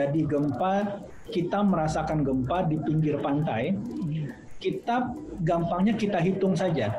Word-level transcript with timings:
Jadi 0.00 0.24
gempa, 0.24 1.04
kita 1.28 1.60
merasakan 1.60 2.24
gempa 2.24 2.64
di 2.64 2.80
pinggir 2.80 3.20
pantai, 3.20 3.76
kita 4.56 5.12
gampangnya 5.44 5.92
kita 6.00 6.16
hitung 6.16 6.56
saja. 6.56 6.96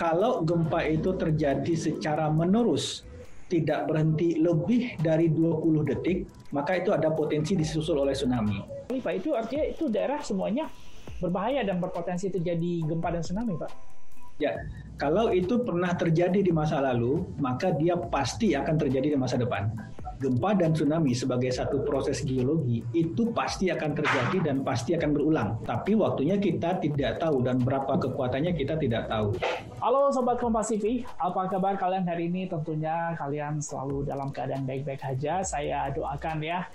Kalau 0.00 0.40
gempa 0.40 0.88
itu 0.88 1.12
terjadi 1.12 1.76
secara 1.76 2.32
menerus, 2.32 3.04
tidak 3.52 3.92
berhenti 3.92 4.40
lebih 4.40 4.96
dari 5.04 5.28
20 5.28 5.84
detik, 5.84 6.24
maka 6.48 6.80
itu 6.80 6.96
ada 6.96 7.12
potensi 7.12 7.60
disusul 7.60 8.00
oleh 8.00 8.16
tsunami. 8.16 8.88
Pak, 8.88 9.12
itu 9.12 9.36
artinya 9.36 9.64
itu 9.68 9.92
daerah 9.92 10.24
semuanya 10.24 10.72
berbahaya 11.20 11.60
dan 11.60 11.76
berpotensi 11.76 12.32
terjadi 12.32 12.88
gempa 12.88 13.12
dan 13.12 13.20
tsunami, 13.20 13.52
Pak? 13.60 13.68
Ya, 14.40 14.64
kalau 14.96 15.28
itu 15.28 15.60
pernah 15.60 15.92
terjadi 15.92 16.40
di 16.40 16.56
masa 16.56 16.80
lalu, 16.80 17.20
maka 17.36 17.68
dia 17.76 18.00
pasti 18.00 18.56
akan 18.56 18.80
terjadi 18.80 19.12
di 19.12 19.18
masa 19.20 19.36
depan 19.36 19.68
gempa 20.22 20.54
dan 20.54 20.70
tsunami 20.70 21.10
sebagai 21.10 21.50
satu 21.50 21.82
proses 21.82 22.22
geologi 22.22 22.86
itu 22.94 23.34
pasti 23.34 23.74
akan 23.74 23.90
terjadi 23.98 24.38
dan 24.46 24.62
pasti 24.62 24.94
akan 24.94 25.10
berulang. 25.10 25.58
Tapi 25.66 25.98
waktunya 25.98 26.38
kita 26.38 26.78
tidak 26.78 27.18
tahu 27.18 27.42
dan 27.42 27.58
berapa 27.58 27.98
kekuatannya 27.98 28.54
kita 28.54 28.78
tidak 28.78 29.10
tahu. 29.10 29.34
Halo 29.82 30.14
Sobat 30.14 30.38
Kompas 30.38 30.70
TV, 30.70 31.02
apa 31.18 31.50
kabar 31.50 31.74
kalian 31.74 32.06
hari 32.06 32.30
ini? 32.30 32.46
Tentunya 32.46 33.18
kalian 33.18 33.58
selalu 33.58 34.06
dalam 34.06 34.30
keadaan 34.30 34.62
baik-baik 34.62 35.02
saja. 35.02 35.42
Saya 35.42 35.90
doakan 35.90 36.38
ya. 36.38 36.70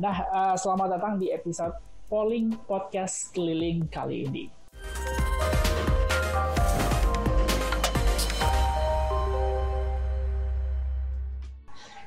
Nah, 0.00 0.16
eh, 0.24 0.54
selamat 0.56 0.96
datang 0.96 1.20
di 1.20 1.28
episode 1.28 1.76
Polling 2.08 2.56
Podcast 2.64 3.36
Keliling 3.36 3.92
kali 3.92 4.24
ini. 4.24 4.44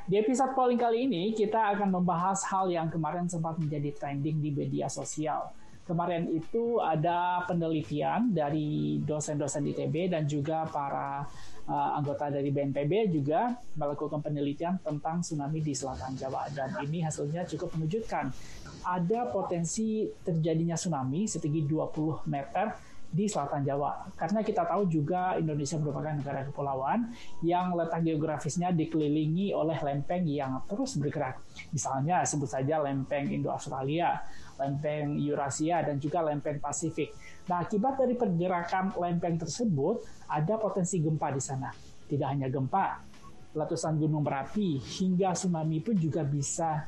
Di 0.09 0.17
episode 0.17 0.57
polling 0.57 0.81
kali 0.81 1.05
ini, 1.05 1.37
kita 1.37 1.69
akan 1.77 2.01
membahas 2.01 2.41
hal 2.49 2.65
yang 2.73 2.89
kemarin 2.89 3.29
sempat 3.29 3.61
menjadi 3.61 3.93
trending 3.93 4.41
di 4.41 4.49
media 4.49 4.89
sosial. 4.89 5.53
Kemarin 5.85 6.33
itu 6.33 6.81
ada 6.81 7.45
penelitian 7.45 8.33
dari 8.33 8.97
dosen-dosen 9.05 9.69
ITB 9.69 10.09
dan 10.09 10.25
juga 10.25 10.65
para 10.65 11.29
uh, 11.69 11.89
anggota 11.93 12.33
dari 12.33 12.49
BNPB 12.49 13.13
juga 13.13 13.53
melakukan 13.77 14.17
penelitian 14.25 14.81
tentang 14.81 15.21
tsunami 15.21 15.61
di 15.61 15.77
selatan 15.77 16.17
Jawa. 16.17 16.49
Dan 16.57 16.73
ini 16.89 17.05
hasilnya 17.05 17.45
cukup 17.45 17.77
mengejutkan. 17.77 18.33
Ada 18.81 19.29
potensi 19.29 20.09
terjadinya 20.25 20.73
tsunami 20.73 21.29
setinggi 21.29 21.69
20 21.69 22.25
meter 22.25 22.73
di 23.09 23.25
selatan 23.25 23.65
Jawa. 23.65 24.13
Karena 24.13 24.45
kita 24.45 24.69
tahu 24.69 24.85
juga 24.85 25.33
Indonesia 25.33 25.81
merupakan 25.81 26.13
negara 26.13 26.45
kepulauan 26.45 27.09
yang 27.41 27.73
letak 27.73 28.05
geografisnya 28.05 28.69
dikelilingi 28.69 29.49
oleh 29.49 29.77
lempeng 29.81 30.29
yang 30.29 30.61
terus 30.69 30.93
bergerak. 31.01 31.41
Misalnya 31.73 32.21
sebut 32.21 32.45
saja 32.45 32.77
lempeng 32.77 33.33
Indo-Australia, 33.33 34.21
lempeng 34.61 35.17
Eurasia, 35.17 35.81
dan 35.81 35.97
juga 35.97 36.21
lempeng 36.21 36.61
Pasifik. 36.61 37.09
Nah, 37.49 37.65
akibat 37.65 37.97
dari 37.97 38.13
pergerakan 38.13 38.93
lempeng 39.01 39.41
tersebut, 39.41 40.05
ada 40.29 40.61
potensi 40.61 41.01
gempa 41.01 41.33
di 41.33 41.41
sana. 41.41 41.73
Tidak 42.05 42.27
hanya 42.29 42.45
gempa, 42.45 43.01
letusan 43.57 43.97
gunung 43.97 44.21
berapi 44.21 44.77
hingga 44.77 45.33
tsunami 45.33 45.81
pun 45.81 45.97
juga 45.97 46.21
bisa 46.21 46.85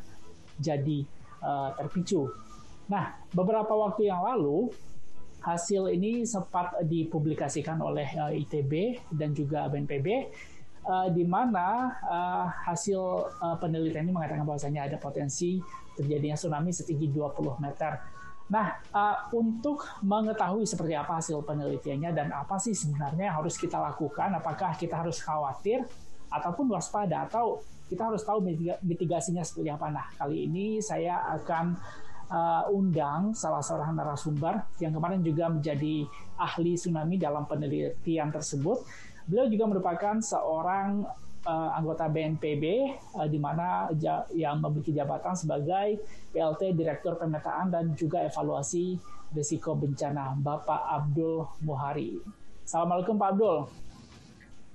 jadi 0.62 1.02
uh, 1.42 1.74
terpicu. 1.74 2.30
Nah, 2.86 3.18
beberapa 3.34 3.74
waktu 3.74 4.14
yang 4.14 4.22
lalu 4.22 4.70
hasil 5.42 5.90
ini 5.90 6.24
sempat 6.24 6.78
dipublikasikan 6.86 7.82
oleh 7.82 8.06
eh, 8.06 8.42
ITB 8.46 9.02
dan 9.10 9.34
juga 9.34 9.66
BNPB 9.68 10.30
uh, 10.86 11.10
di 11.10 11.26
mana 11.26 11.98
uh, 12.06 12.46
hasil 12.70 13.34
penelitian 13.58 14.06
ini 14.06 14.14
mengatakan 14.14 14.46
bahwasanya 14.46 14.86
ada 14.86 14.98
potensi 15.02 15.58
terjadinya 15.98 16.38
tsunami 16.38 16.70
setinggi 16.70 17.10
20 17.10 17.58
meter. 17.58 17.98
Nah, 18.52 18.84
untuk 19.32 19.88
mengetahui 20.04 20.68
seperti 20.68 20.92
apa 20.92 21.24
hasil 21.24 21.40
penelitiannya 21.48 22.12
dan 22.12 22.36
apa 22.36 22.60
sih 22.60 22.76
sebenarnya 22.76 23.32
yang 23.32 23.38
harus 23.40 23.56
kita 23.56 23.80
lakukan, 23.80 24.28
apakah 24.36 24.76
kita 24.76 25.00
harus 25.00 25.24
khawatir 25.24 25.88
ataupun 26.28 26.68
waspada 26.68 27.32
atau 27.32 27.64
kita 27.92 28.08
harus 28.08 28.24
tahu 28.24 28.40
mitigasinya 28.88 29.44
seperti 29.44 29.68
apa. 29.68 29.92
Nah, 29.92 30.08
kali 30.16 30.48
ini 30.48 30.80
saya 30.80 31.28
akan 31.36 31.76
uh, 32.32 32.64
undang 32.72 33.36
salah 33.36 33.60
seorang 33.60 33.94
narasumber 33.94 34.64
yang 34.80 34.96
kemarin 34.96 35.20
juga 35.20 35.52
menjadi 35.52 36.08
ahli 36.40 36.80
tsunami 36.80 37.20
dalam 37.20 37.44
penelitian 37.46 38.32
tersebut. 38.32 38.82
Beliau 39.28 39.52
juga 39.52 39.66
merupakan 39.70 40.16
seorang 40.24 41.06
uh, 41.46 41.70
anggota 41.76 42.08
BNPB 42.08 42.64
uh, 43.20 43.28
di 43.28 43.38
mana 43.38 43.92
ja 44.00 44.26
yang 44.32 44.64
memiliki 44.64 44.96
jabatan 44.96 45.36
sebagai 45.36 46.02
PLT 46.32 46.74
Direktur 46.74 47.20
Pemetaan 47.20 47.70
dan 47.70 47.94
juga 47.94 48.24
Evaluasi 48.24 48.98
Risiko 49.32 49.76
Bencana, 49.76 50.36
Bapak 50.36 50.88
Abdul 50.88 51.48
Muhari. 51.64 52.20
Assalamualaikum 52.64 53.20
Pak 53.20 53.30
Abdul. 53.36 53.58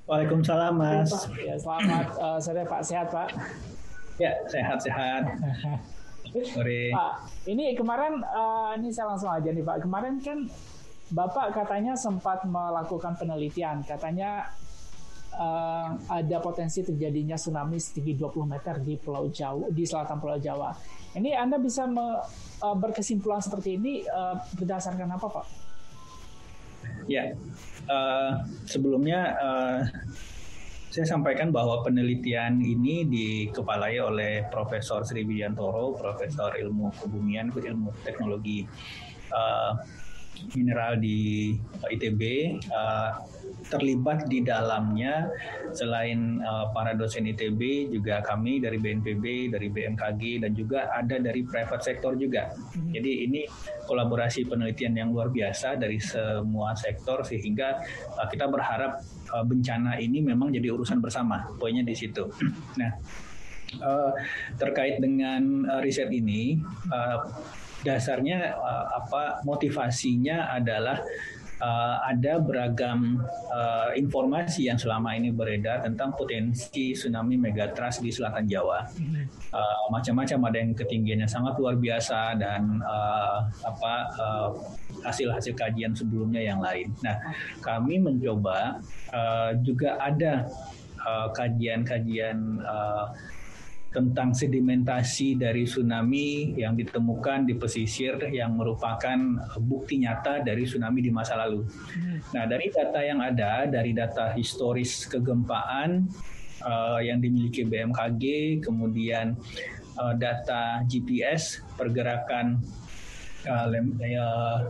Waalaikumsalam 0.07 0.79
Mas. 0.79 1.11
Ya, 1.35 1.59
selamat 1.59 2.07
uh, 2.15 2.39
sore 2.39 2.63
Pak, 2.63 2.81
sehat 2.87 3.11
Pak? 3.11 3.35
Ya, 4.17 4.33
sehat-sehat. 4.47 5.25
Sore. 6.33 6.91
Pak, 6.91 7.15
ini 7.51 7.75
kemarin 7.77 8.23
uh, 8.23 8.75
ini 8.79 8.91
saya 8.91 9.15
langsung 9.15 9.31
aja 9.31 9.49
nih 9.51 9.63
Pak. 9.63 9.85
Kemarin 9.85 10.19
kan 10.23 10.39
Bapak 11.07 11.55
katanya 11.55 11.95
sempat 11.95 12.43
melakukan 12.43 13.15
penelitian, 13.15 13.87
katanya 13.87 14.51
uh, 15.39 15.95
ada 16.11 16.37
potensi 16.43 16.83
terjadinya 16.83 17.39
tsunami 17.39 17.79
setinggi 17.79 18.19
20 18.19 18.43
meter 18.43 18.75
di 18.83 18.99
Pulau 18.99 19.31
Jawa, 19.31 19.71
di 19.71 19.87
selatan 19.87 20.19
Pulau 20.19 20.43
Jawa. 20.43 20.75
Ini 21.15 21.39
Anda 21.39 21.63
bisa 21.63 21.87
me, 21.87 22.21
uh, 22.59 22.77
berkesimpulan 22.77 23.39
seperti 23.39 23.79
ini 23.79 24.03
uh, 24.03 24.35
berdasarkan 24.59 25.15
apa, 25.15 25.27
Pak? 25.31 25.47
Ya, 27.07 27.39
uh, 27.87 28.43
sebelumnya 28.67 29.31
uh, 29.39 29.81
saya 30.97 31.13
sampaikan 31.13 31.53
bahwa 31.53 31.85
penelitian 31.85 32.57
ini 32.57 33.05
dikepalai 33.05 34.01
oleh 34.01 34.49
Profesor 34.49 35.05
Sri 35.05 35.29
Widiantoro, 35.29 35.93
Profesor 35.93 36.57
Ilmu 36.57 36.89
Kebumian, 36.97 37.53
Ilmu 37.53 37.93
Teknologi. 38.01 38.65
Uh, 39.29 39.77
Mineral 40.55 41.01
di 41.01 41.55
ITB. 41.87 42.23
Uh, 42.69 43.11
terlibat 43.67 44.31
di 44.31 44.47
dalamnya 44.47 45.27
selain 45.75 46.39
uh, 46.43 46.71
para 46.71 46.95
dosen 46.95 47.27
ITB 47.27 47.91
juga 47.91 48.23
kami 48.23 48.63
dari 48.63 48.79
BNPB, 48.79 49.51
dari 49.51 49.69
BMKG 49.69 50.47
dan 50.47 50.55
juga 50.55 50.87
ada 50.95 51.19
dari 51.19 51.43
private 51.43 51.83
sector 51.83 52.15
juga. 52.15 52.55
Hmm. 52.55 52.95
Jadi 52.95 53.27
ini 53.27 53.43
kolaborasi 53.85 54.47
penelitian 54.47 54.95
yang 54.95 55.09
luar 55.11 55.35
biasa 55.35 55.75
dari 55.79 55.99
semua 55.99 56.79
sektor 56.79 57.27
sehingga 57.27 57.83
uh, 58.15 58.27
kita 58.31 58.47
berharap 58.47 59.03
uh, 59.35 59.45
bencana 59.45 59.99
ini 59.99 60.23
memang 60.23 60.55
jadi 60.55 60.71
urusan 60.71 61.03
bersama. 61.03 61.51
Poinnya 61.59 61.83
di 61.83 61.95
situ. 61.99 62.23
Nah, 62.77 62.93
uh, 63.83 64.13
terkait 64.61 65.03
dengan 65.03 65.67
uh, 65.67 65.81
riset 65.83 66.13
ini 66.15 66.61
uh, 66.93 67.19
dasarnya 67.85 68.57
uh, 68.57 68.87
apa 69.03 69.45
motivasinya 69.45 70.53
adalah 70.55 71.01
uh, 71.61 71.97
ada 72.09 72.41
beragam 72.41 73.21
uh, 73.53 73.93
informasi 73.97 74.69
yang 74.69 74.77
selama 74.77 75.17
ini 75.17 75.33
beredar 75.33 75.85
tentang 75.85 76.13
potensi 76.13 76.93
tsunami 76.93 77.37
megatrust 77.41 78.05
di 78.05 78.13
selatan 78.13 78.49
Jawa. 78.49 78.85
Uh, 79.53 79.85
macam-macam 79.93 80.53
ada 80.53 80.57
yang 80.61 80.73
ketinggiannya 80.77 81.29
sangat 81.29 81.57
luar 81.57 81.77
biasa 81.77 82.37
dan 82.37 82.81
uh, 82.85 83.49
apa 83.65 83.95
hasil-hasil 85.05 85.55
uh, 85.55 85.59
kajian 85.59 85.93
sebelumnya 85.97 86.43
yang 86.43 86.61
lain. 86.61 86.93
Nah, 87.01 87.17
kami 87.65 88.01
mencoba 88.01 88.81
uh, 89.13 89.51
juga 89.63 89.97
ada 90.03 90.49
kajian-kajian 91.07 92.67
uh, 92.67 93.15
tentang 93.97 94.37
sedimentasi 94.37 95.41
dari 95.41 95.65
tsunami 95.65 96.53
yang 96.61 96.77
ditemukan 96.77 97.49
di 97.49 97.57
pesisir 97.57 98.21
yang 98.29 98.53
merupakan 98.61 99.17
bukti 99.57 100.05
nyata 100.05 100.45
dari 100.45 100.69
tsunami 100.69 101.01
di 101.01 101.09
masa 101.09 101.41
lalu. 101.41 101.65
Nah, 102.37 102.45
dari 102.45 102.69
data 102.69 103.01
yang 103.01 103.25
ada, 103.25 103.65
dari 103.65 103.97
data 103.97 104.37
historis 104.37 105.09
kegempaan 105.09 106.05
uh, 106.61 107.01
yang 107.01 107.25
dimiliki 107.25 107.65
BMKG, 107.65 108.61
kemudian 108.61 109.33
uh, 109.97 110.13
data 110.13 110.85
GPS 110.85 111.65
pergerakan 111.81 112.61
uh, 113.49 113.65
lem, 113.73 113.97
uh, 113.97 114.69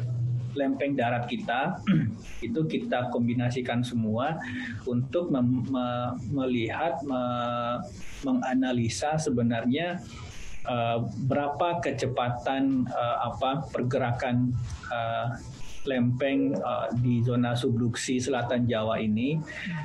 lempeng 0.57 0.97
darat 0.97 1.29
kita 1.29 1.79
itu 2.47 2.61
kita 2.67 3.13
kombinasikan 3.13 3.85
semua 3.85 4.41
untuk 4.89 5.29
mem, 5.29 5.69
me, 5.69 5.87
melihat 6.33 6.99
me, 7.05 7.23
menganalisa 8.25 9.21
sebenarnya 9.21 10.01
uh, 10.67 11.05
berapa 11.29 11.85
kecepatan 11.85 12.89
uh, 12.91 13.17
apa 13.33 13.69
pergerakan 13.71 14.51
uh, 14.91 15.37
lempeng 15.87 16.53
uh, 16.59 16.91
di 17.01 17.23
zona 17.23 17.55
subduksi 17.55 18.19
selatan 18.19 18.67
Jawa 18.67 18.99
ini 19.01 19.39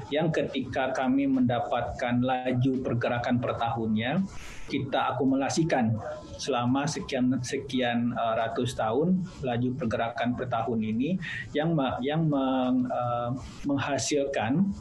yang 0.10 0.34
ketika 0.34 0.92
kami 0.92 1.30
mendapatkan 1.30 2.20
laju 2.20 2.72
pergerakan 2.82 3.38
per 3.38 3.56
tahunnya 3.56 4.22
kita 4.68 5.16
akumulasikan 5.16 5.96
selama 6.42 6.90
sekian 6.90 7.38
sekian 7.46 8.12
uh, 8.18 8.34
ratus 8.36 8.74
tahun 8.74 9.22
laju 9.46 9.70
pergerakan 9.78 10.34
per 10.34 10.50
tahun 10.50 10.80
ini 10.82 11.22
yang 11.54 11.78
yang 12.02 12.26
meng, 12.28 12.90
uh, 12.90 13.32
menghasilkan 13.70 14.74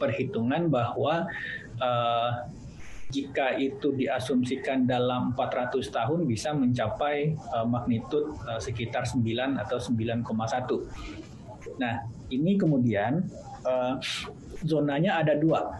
perhitungan 0.00 0.72
bahwa 0.72 1.28
uh, 1.78 2.30
jika 3.10 3.58
itu 3.58 3.92
diasumsikan 3.92 4.86
dalam 4.86 5.34
400 5.34 5.82
tahun 5.90 6.24
bisa 6.24 6.54
mencapai 6.54 7.34
uh, 7.52 7.66
magnitud 7.66 8.38
uh, 8.46 8.62
sekitar 8.62 9.04
9 9.04 9.20
atau 9.58 9.78
9,1. 9.82 11.76
Nah, 11.76 11.94
ini 12.30 12.56
kemudian 12.56 13.26
uh, 13.66 13.98
zonanya 14.64 15.20
ada 15.20 15.34
dua. 15.36 15.78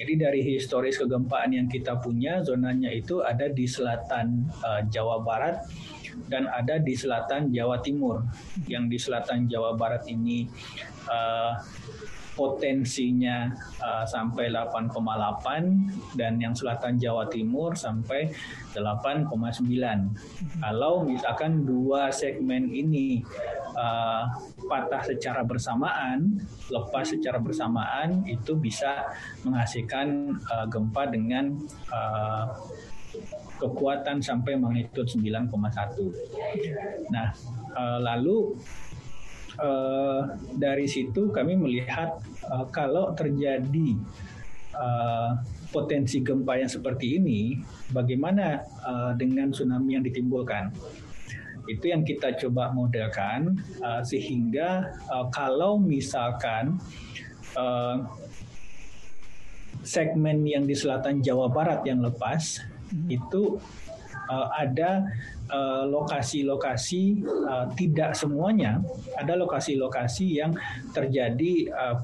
Jadi 0.00 0.16
dari 0.16 0.40
historis 0.40 0.96
kegempaan 0.96 1.52
yang 1.52 1.68
kita 1.68 2.00
punya, 2.00 2.40
zonanya 2.40 2.88
itu 2.88 3.20
ada 3.20 3.52
di 3.52 3.68
selatan 3.68 4.48
uh, 4.64 4.80
Jawa 4.88 5.20
Barat 5.20 5.60
dan 6.28 6.50
ada 6.50 6.76
di 6.82 6.92
selatan 6.92 7.54
Jawa 7.54 7.80
Timur. 7.80 8.24
Yang 8.66 8.84
di 8.90 8.98
selatan 8.98 9.46
Jawa 9.46 9.78
Barat 9.78 10.04
ini 10.10 10.44
uh, 11.08 11.54
potensinya 12.40 13.52
uh, 13.84 14.08
sampai 14.08 14.48
8,8 14.48 16.16
dan 16.16 16.40
yang 16.40 16.56
selatan 16.56 16.96
Jawa 16.96 17.28
Timur 17.28 17.76
sampai 17.76 18.32
8,9. 18.72 19.28
Kalau 20.62 21.04
misalkan 21.04 21.68
dua 21.68 22.08
segmen 22.14 22.72
ini 22.72 23.20
uh, 23.76 24.24
patah 24.64 25.04
secara 25.04 25.44
bersamaan, 25.44 26.40
lepas 26.72 27.12
secara 27.12 27.36
bersamaan 27.36 28.24
itu 28.24 28.56
bisa 28.56 29.10
menghasilkan 29.44 30.38
uh, 30.48 30.64
gempa 30.70 31.12
dengan 31.12 31.58
uh, 31.92 32.56
kekuatan 33.60 34.24
sampai 34.24 34.56
magnitudo 34.56 35.04
9,1. 35.04 35.52
Nah, 37.12 37.28
uh, 37.76 37.98
lalu 38.00 38.56
uh, 39.60 40.22
dari 40.56 40.88
situ 40.88 41.28
kami 41.28 41.60
melihat 41.60 42.16
uh, 42.48 42.64
kalau 42.72 43.12
terjadi 43.12 43.98
potensi 45.68 46.24
gempa 46.24 46.56
yang 46.56 46.72
seperti 46.72 47.20
ini, 47.20 47.60
bagaimana 47.92 48.64
dengan 49.12 49.52
tsunami 49.52 49.92
yang 49.92 50.00
ditimbulkan? 50.00 50.72
Itu 51.68 51.92
yang 51.92 52.00
kita 52.00 52.32
coba 52.40 52.72
modelkan 52.72 53.60
sehingga 54.00 54.88
kalau 55.28 55.76
misalkan 55.76 56.80
segmen 59.84 60.44
yang 60.44 60.64
di 60.64 60.76
selatan 60.76 61.20
Jawa 61.24 61.48
Barat 61.48 61.84
yang 61.84 62.00
lepas. 62.04 62.60
Itu 63.08 63.58
uh, 64.30 64.48
ada 64.54 65.06
Eh, 65.50 65.84
lokasi-lokasi 65.90 67.26
uh, 67.26 67.66
tidak 67.74 68.14
semuanya 68.14 68.78
ada 69.18 69.34
lokasi-lokasi 69.34 70.38
yang 70.38 70.54
terjadi 70.94 71.66
uh, 71.74 71.98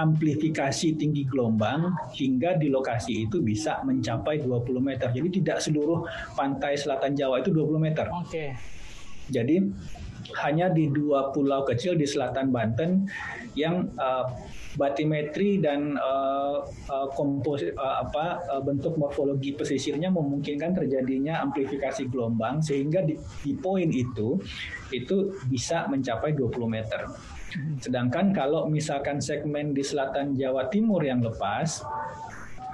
amplifikasi 0.00 0.96
tinggi 0.96 1.28
gelombang 1.28 1.92
hingga 2.16 2.56
di 2.56 2.72
lokasi 2.72 3.28
itu 3.28 3.44
bisa 3.44 3.84
mencapai 3.84 4.40
20 4.40 4.64
meter. 4.80 5.12
Jadi 5.12 5.28
tidak 5.44 5.60
seluruh 5.60 6.08
pantai 6.32 6.80
selatan 6.80 7.12
Jawa 7.12 7.44
itu 7.44 7.52
20 7.52 7.76
meter. 7.76 8.08
Oke. 8.08 8.32
Okay. 8.32 8.48
Jadi 9.28 9.60
hanya 10.40 10.72
di 10.72 10.88
dua 10.88 11.36
pulau 11.36 11.68
kecil 11.68 12.00
di 12.00 12.08
selatan 12.08 12.48
Banten 12.48 13.12
yang 13.52 13.92
uh, 14.00 14.24
batimetri 14.76 15.60
dan 15.60 16.00
uh, 16.00 16.64
uh, 16.88 17.08
kompos 17.12 17.60
uh, 17.76 17.96
apa 18.04 18.40
uh, 18.48 18.62
bentuk 18.64 18.96
morfologi 18.96 19.52
pesisirnya 19.52 20.08
memungkinkan 20.08 20.72
terjadinya 20.72 21.44
amplifikasi 21.44 22.08
gelombang 22.08 22.64
sehingga 22.64 23.04
di, 23.04 23.20
di 23.44 23.52
poin 23.52 23.88
itu 23.92 24.40
itu 24.92 25.36
bisa 25.48 25.88
mencapai 25.88 26.32
20 26.36 26.52
meter. 26.68 27.08
Sedangkan 27.84 28.32
kalau 28.32 28.64
misalkan 28.64 29.20
segmen 29.20 29.76
di 29.76 29.84
selatan 29.84 30.32
Jawa 30.32 30.72
Timur 30.72 31.04
yang 31.04 31.20
lepas 31.20 31.84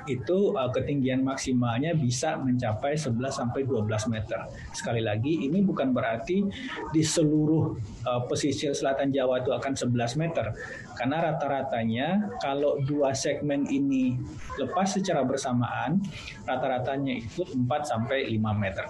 itu 0.09 0.57
uh, 0.57 0.73
ketinggian 0.73 1.21
maksimalnya 1.21 1.93
bisa 1.93 2.41
mencapai 2.41 2.97
11 2.97 3.21
sampai 3.29 3.69
12 3.69 3.85
meter. 4.09 4.49
Sekali 4.73 5.05
lagi 5.05 5.45
ini 5.45 5.61
bukan 5.61 5.93
berarti 5.93 6.49
di 6.91 7.03
seluruh 7.05 7.77
uh, 8.09 8.25
pesisir 8.27 8.73
selatan 8.73 9.13
Jawa 9.13 9.45
itu 9.45 9.53
akan 9.53 9.77
11 9.77 10.21
meter. 10.21 10.57
Karena 10.97 11.31
rata-ratanya 11.31 12.39
kalau 12.43 12.81
dua 12.83 13.15
segmen 13.15 13.69
ini 13.69 14.19
lepas 14.59 14.97
secara 14.97 15.23
bersamaan, 15.23 16.03
rata-ratanya 16.49 17.23
itu 17.23 17.45
4 17.45 17.69
sampai 17.85 18.27
5 18.35 18.41
meter. 18.57 18.85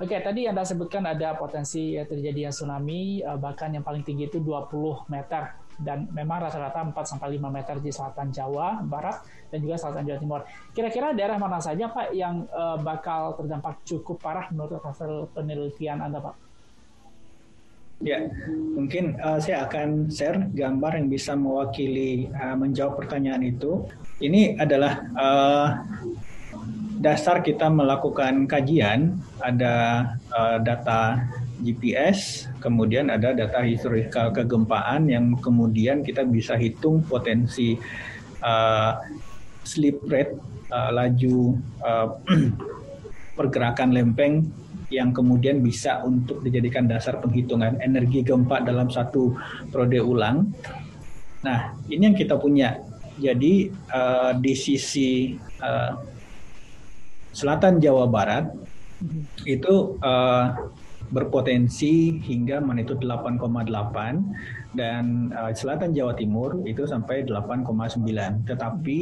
Oke, 0.00 0.16
tadi 0.16 0.48
Anda 0.48 0.64
sebutkan 0.64 1.04
ada 1.04 1.36
potensi 1.36 1.92
terjadinya 1.92 2.48
tsunami, 2.48 3.20
bahkan 3.36 3.68
yang 3.68 3.84
paling 3.84 4.00
tinggi 4.00 4.32
itu 4.32 4.40
20 4.40 5.12
meter 5.12 5.59
dan 5.80 6.06
memang 6.12 6.44
rata-rata 6.44 6.84
4 6.84 6.92
sampai 7.04 7.40
5 7.40 7.48
meter 7.48 7.76
di 7.80 7.90
selatan 7.90 8.28
Jawa 8.28 8.84
Barat 8.84 9.24
dan 9.48 9.58
juga 9.64 9.80
selatan 9.80 10.04
Jawa 10.06 10.18
Timur. 10.20 10.40
Kira-kira 10.76 11.16
daerah 11.16 11.40
mana 11.40 11.58
saja 11.58 11.88
Pak 11.88 12.12
yang 12.12 12.44
uh, 12.52 12.76
bakal 12.78 13.34
terdampak 13.40 13.82
cukup 13.88 14.20
parah 14.20 14.46
menurut 14.52 14.78
hasil 14.84 15.32
penelitian 15.32 16.04
Anda 16.04 16.20
Pak? 16.20 16.36
Ya, 18.00 18.32
mungkin 18.72 19.20
uh, 19.20 19.36
saya 19.36 19.68
akan 19.68 20.08
share 20.08 20.48
gambar 20.56 20.96
yang 20.96 21.12
bisa 21.12 21.36
mewakili 21.36 22.32
uh, 22.32 22.56
menjawab 22.56 22.96
pertanyaan 22.96 23.44
itu. 23.44 23.84
Ini 24.24 24.56
adalah 24.56 25.04
uh, 25.12 25.68
dasar 26.96 27.44
kita 27.44 27.68
melakukan 27.68 28.48
kajian. 28.48 29.20
Ada 29.40 29.72
uh, 30.32 30.56
data 30.64 31.28
GPS, 31.60 32.50
kemudian 32.58 33.12
ada 33.12 33.36
data 33.36 33.60
historical 33.62 34.32
kegempaan 34.32 35.06
yang 35.06 35.36
kemudian 35.38 36.00
kita 36.00 36.24
bisa 36.24 36.56
hitung 36.56 37.04
potensi 37.04 37.76
uh, 38.40 38.96
slip 39.62 40.00
rate, 40.08 40.34
uh, 40.72 40.90
laju 40.90 41.54
uh, 41.84 42.08
pergerakan 43.38 43.92
lempeng 43.92 44.48
yang 44.90 45.14
kemudian 45.14 45.62
bisa 45.62 46.02
untuk 46.02 46.42
dijadikan 46.42 46.90
dasar 46.90 47.22
penghitungan 47.22 47.78
energi 47.78 48.26
gempa 48.26 48.58
dalam 48.66 48.90
satu 48.90 49.38
periode 49.70 50.02
ulang. 50.02 50.50
Nah, 51.46 51.78
ini 51.86 52.10
yang 52.10 52.18
kita 52.18 52.36
punya. 52.36 52.82
Jadi 53.20 53.68
uh, 53.92 54.32
di 54.32 54.56
sisi 54.56 55.36
uh, 55.60 55.92
selatan 57.30 57.76
Jawa 57.78 58.08
Barat 58.08 58.48
itu 59.44 60.00
uh, 60.00 60.72
berpotensi 61.10 62.22
hingga 62.22 62.62
magnitudo 62.62 63.02
8,8 63.02 64.74
dan 64.78 65.34
uh, 65.34 65.50
selatan 65.50 65.90
Jawa 65.90 66.14
Timur 66.14 66.62
itu 66.64 66.86
sampai 66.86 67.26
8,9. 67.26 68.46
Tetapi 68.46 68.98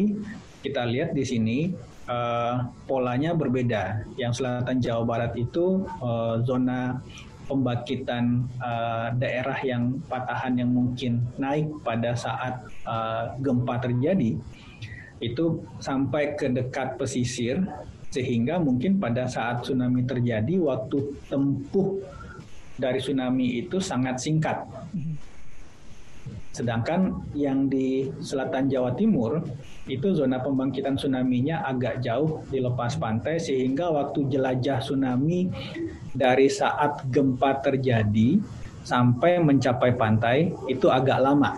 kita 0.64 0.88
lihat 0.88 1.12
di 1.12 1.24
sini 1.24 1.58
uh, 2.08 2.66
polanya 2.88 3.36
berbeda. 3.36 4.08
Yang 4.16 4.42
selatan 4.42 4.80
Jawa 4.80 5.04
Barat 5.04 5.32
itu 5.36 5.84
uh, 6.00 6.40
zona 6.42 6.98
pembangkitan 7.48 8.44
uh, 8.60 9.08
daerah 9.16 9.56
yang 9.64 9.96
patahan 10.04 10.60
yang 10.60 10.68
mungkin 10.68 11.24
naik 11.40 11.68
pada 11.80 12.12
saat 12.12 12.60
uh, 12.84 13.32
gempa 13.40 13.80
terjadi 13.80 14.36
itu 15.18 15.44
sampai 15.82 16.38
ke 16.38 16.46
dekat 16.46 16.94
pesisir 17.00 17.64
sehingga 18.08 18.56
mungkin 18.56 18.96
pada 18.96 19.28
saat 19.28 19.64
tsunami 19.64 20.04
terjadi 20.08 20.56
waktu 20.64 20.98
tempuh 21.28 22.00
dari 22.78 23.02
tsunami 23.02 23.60
itu 23.60 23.76
sangat 23.82 24.16
singkat. 24.22 24.64
Sedangkan 26.54 27.22
yang 27.38 27.70
di 27.70 28.10
selatan 28.18 28.66
Jawa 28.66 28.96
Timur 28.96 29.38
itu 29.86 30.10
zona 30.16 30.42
pembangkitan 30.42 30.98
tsunami-nya 30.98 31.62
agak 31.62 32.02
jauh 32.02 32.42
di 32.50 32.58
lepas 32.58 32.98
pantai 32.98 33.38
sehingga 33.38 33.92
waktu 33.94 34.26
jelajah 34.26 34.82
tsunami 34.82 35.46
dari 36.10 36.50
saat 36.50 37.06
gempa 37.12 37.62
terjadi 37.62 38.40
sampai 38.82 39.38
mencapai 39.38 39.94
pantai 39.94 40.50
itu 40.66 40.88
agak 40.88 41.20
lama. 41.20 41.54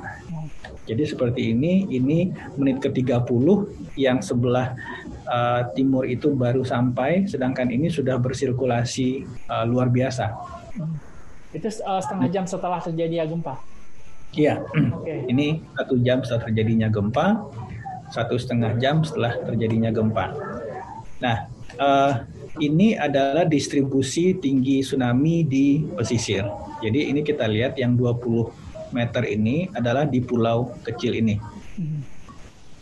Jadi 0.91 1.07
seperti 1.07 1.55
ini, 1.55 1.87
ini 1.87 2.35
menit 2.59 2.83
ke-30 2.83 3.47
yang 3.95 4.19
sebelah 4.19 4.75
uh, 5.31 5.71
timur 5.73 6.05
itu 6.05 6.35
baru 6.35 6.67
sampai, 6.67 7.31
sedangkan 7.31 7.71
ini 7.71 7.87
sudah 7.87 8.19
bersirkulasi 8.19 9.25
uh, 9.47 9.65
luar 9.65 9.87
biasa. 9.89 10.35
Itu 11.55 11.71
uh, 11.87 12.03
setengah 12.03 12.29
jam 12.29 12.45
setelah 12.51 12.83
terjadi 12.83 13.31
gempa. 13.31 13.55
Iya, 14.31 14.63
okay. 15.03 15.27
ini 15.27 15.63
satu 15.75 15.95
jam 16.03 16.23
setelah 16.23 16.43
terjadinya 16.47 16.89
gempa, 16.91 17.27
satu 18.15 18.35
setengah 18.39 18.79
jam 18.79 19.03
setelah 19.03 19.39
terjadinya 19.43 19.91
gempa. 19.91 20.35
Nah, 21.19 21.51
uh, 21.79 22.13
ini 22.59 22.95
adalah 22.95 23.47
distribusi 23.47 24.39
tinggi 24.39 24.83
tsunami 24.83 25.47
di 25.47 25.83
pesisir. 25.83 26.47
Jadi 26.79 27.11
ini 27.11 27.27
kita 27.27 27.47
lihat 27.47 27.79
yang 27.79 27.95
20 27.99 28.95
meter 28.95 29.23
ini 29.27 29.71
adalah 29.75 30.07
di 30.07 30.19
pulau 30.23 30.75
kecil 30.83 31.15
ini. 31.15 31.39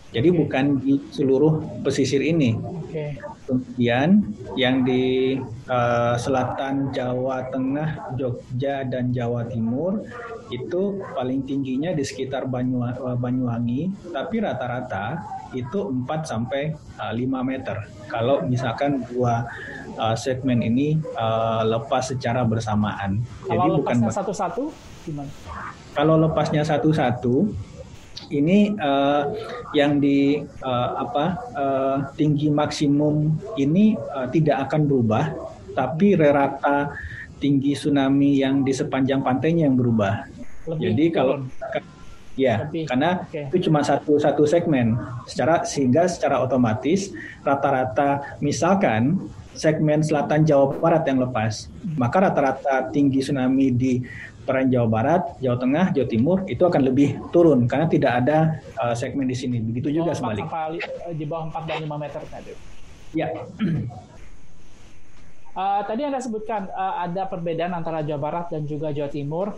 Jadi 0.08 0.28
okay. 0.32 0.38
bukan 0.40 0.64
di 0.80 0.94
seluruh 1.12 1.84
pesisir 1.84 2.24
ini. 2.24 2.56
Okay. 2.88 3.20
Kemudian 3.44 4.24
yang 4.56 4.80
di 4.84 5.36
uh, 5.68 6.16
selatan 6.16 6.88
Jawa 6.92 7.52
Tengah, 7.52 8.16
Jogja 8.16 8.88
dan 8.88 9.12
Jawa 9.12 9.44
Timur 9.48 10.04
itu 10.48 11.04
paling 11.12 11.44
tingginya 11.44 11.92
di 11.92 12.00
sekitar 12.00 12.48
Banyuwangi, 12.48 14.12
tapi 14.12 14.40
rata-rata 14.40 15.20
itu 15.52 15.92
4 16.08 16.08
sampai 16.24 16.72
uh, 17.00 17.12
eh, 17.12 17.24
5 17.24 17.44
meter. 17.44 17.76
Kalau 18.08 18.44
misalkan 18.48 19.04
dua 19.08 19.44
uh, 20.00 20.16
segmen 20.16 20.64
ini 20.64 20.96
uh, 21.16 21.64
lepas 21.68 22.08
secara 22.08 22.44
bersamaan. 22.48 23.20
Kalau 23.44 23.64
Jadi 23.64 23.76
bukan 23.84 23.96
satu-satu 24.08 24.64
gimana? 25.04 25.30
Kalau 25.92 26.14
lepasnya 26.20 26.64
satu-satu 26.64 27.48
ini 28.30 28.74
uh, 28.78 29.30
yang 29.72 30.02
di 30.02 30.42
uh, 30.62 30.90
apa 31.02 31.24
uh, 31.54 31.96
tinggi 32.18 32.50
maksimum 32.50 33.38
ini 33.54 33.94
uh, 33.94 34.26
tidak 34.28 34.68
akan 34.68 34.90
berubah, 34.90 35.24
tapi 35.78 36.18
rata 36.18 36.92
tinggi 37.38 37.78
tsunami 37.78 38.42
yang 38.42 38.66
di 38.66 38.74
sepanjang 38.74 39.22
pantainya 39.22 39.70
yang 39.70 39.78
berubah. 39.78 40.26
Lebih 40.68 40.80
Jadi 40.82 41.04
kalau 41.14 41.34
Ya, 42.38 42.70
Lebih. 42.70 42.86
karena 42.86 43.26
okay. 43.26 43.50
itu 43.50 43.66
cuma 43.66 43.82
satu 43.82 44.14
satu 44.22 44.46
segmen. 44.46 44.94
Secara 45.26 45.66
sehingga 45.66 46.06
secara 46.06 46.38
otomatis 46.38 47.10
rata-rata 47.42 48.38
misalkan 48.38 49.18
segmen 49.58 50.06
selatan 50.06 50.46
Jawa 50.46 50.70
Barat 50.78 51.02
yang 51.10 51.18
lepas, 51.18 51.66
hmm. 51.66 51.98
maka 51.98 52.30
rata-rata 52.30 52.94
tinggi 52.94 53.26
tsunami 53.26 53.74
di 53.74 53.98
peran 54.48 54.72
Jawa 54.72 54.88
Barat, 54.88 55.22
Jawa 55.44 55.60
Tengah, 55.60 55.86
Jawa 55.92 56.08
Timur 56.08 56.38
itu 56.48 56.64
akan 56.64 56.80
lebih 56.80 57.20
turun 57.28 57.68
karena 57.68 57.84
tidak 57.84 58.12
ada 58.24 58.64
uh, 58.80 58.96
segmen 58.96 59.28
di 59.28 59.36
sini. 59.36 59.60
Begitu 59.60 60.00
juga 60.00 60.16
sebaliknya. 60.16 60.48
Eh, 60.80 61.12
di 61.12 61.28
bawah 61.28 61.52
4 61.52 61.68
dan 61.68 61.84
5 61.84 61.92
meter 62.00 62.22
tadi. 62.32 62.52
Ya. 63.12 63.28
Uh, 65.52 65.84
tadi 65.88 66.00
Anda 66.08 66.24
sebutkan 66.24 66.72
uh, 66.72 67.04
ada 67.04 67.28
perbedaan 67.28 67.76
antara 67.76 68.00
Jawa 68.00 68.16
Barat 68.16 68.48
dan 68.48 68.64
juga 68.64 68.88
Jawa 68.88 69.12
Timur 69.12 69.52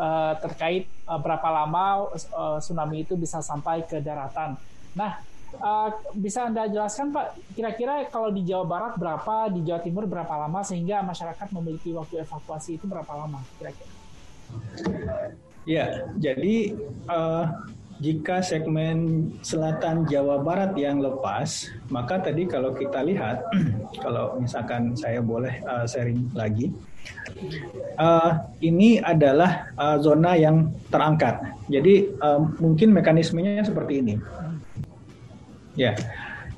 uh, 0.00 0.34
terkait 0.40 0.88
uh, 1.04 1.20
berapa 1.20 1.44
lama 1.52 2.08
uh, 2.32 2.56
tsunami 2.56 3.04
itu 3.04 3.20
bisa 3.20 3.44
sampai 3.44 3.84
ke 3.84 4.00
daratan. 4.00 4.56
Nah, 4.96 5.20
uh, 5.60 5.92
bisa 6.16 6.48
Anda 6.48 6.64
jelaskan 6.64 7.12
Pak, 7.12 7.36
kira-kira 7.52 8.08
kalau 8.08 8.32
di 8.32 8.40
Jawa 8.48 8.64
Barat 8.64 8.96
berapa, 8.96 9.52
di 9.52 9.68
Jawa 9.68 9.84
Timur 9.84 10.08
berapa 10.08 10.32
lama 10.32 10.64
sehingga 10.64 11.04
masyarakat 11.04 11.52
memiliki 11.52 11.92
waktu 11.92 12.24
evakuasi 12.24 12.80
itu 12.80 12.88
berapa 12.88 13.12
lama 13.12 13.44
kira-kira? 13.60 13.99
Ya, 15.68 16.08
jadi 16.16 16.74
uh, 17.06 17.44
jika 18.00 18.40
segmen 18.40 19.28
selatan 19.44 20.08
Jawa 20.08 20.40
Barat 20.40 20.72
yang 20.72 21.04
lepas, 21.04 21.68
maka 21.92 22.16
tadi 22.16 22.48
kalau 22.48 22.72
kita 22.72 23.04
lihat, 23.04 23.44
kalau 24.04 24.40
misalkan 24.40 24.96
saya 24.96 25.20
boleh 25.20 25.60
uh, 25.68 25.84
sharing 25.84 26.32
lagi, 26.32 26.72
uh, 28.00 28.40
ini 28.64 29.04
adalah 29.04 29.68
uh, 29.76 30.00
zona 30.00 30.32
yang 30.32 30.72
terangkat. 30.88 31.44
Jadi 31.68 32.08
uh, 32.24 32.40
mungkin 32.56 32.96
mekanismenya 32.96 33.68
seperti 33.68 34.00
ini. 34.00 34.14
Ya, 35.76 35.92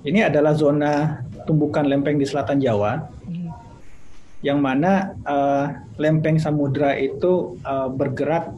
ini 0.07 0.23
adalah 0.23 0.55
zona 0.55 1.21
tumbukan 1.43 1.85
lempeng 1.85 2.23
di 2.23 2.27
selatan 2.27 2.63
Jawa, 2.63 3.03
yang 4.43 4.59
mana 4.59 5.15
uh, 5.23 5.71
lempeng 5.97 6.37
samudra 6.37 6.99
itu 6.99 7.57
uh, 7.63 7.87
bergerak 7.87 8.51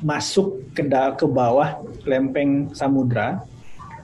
masuk 0.00 0.64
ke 0.72 0.86
ke 0.90 1.26
bawah 1.26 1.84
lempeng 2.08 2.72
samudra 2.72 3.44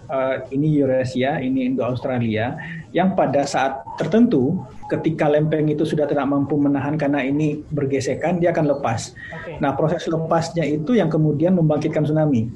uh, 0.08 0.44
ini 0.52 0.80
Eurasia, 0.80 1.40
ini 1.40 1.68
Indo 1.68 1.84
Australia, 1.84 2.56
yang 2.92 3.16
pada 3.16 3.44
saat 3.48 3.84
tertentu 3.96 4.60
ketika 4.92 5.28
lempeng 5.30 5.68
itu 5.68 5.84
sudah 5.88 6.04
tidak 6.04 6.28
mampu 6.28 6.56
menahan 6.60 7.00
karena 7.00 7.24
ini 7.24 7.64
bergesekan, 7.72 8.40
dia 8.40 8.52
akan 8.52 8.76
lepas. 8.76 9.16
Okay. 9.42 9.56
Nah, 9.60 9.72
proses 9.72 10.04
lepasnya 10.04 10.64
itu 10.68 10.96
yang 10.96 11.08
kemudian 11.08 11.56
membangkitkan 11.56 12.04
tsunami. 12.04 12.52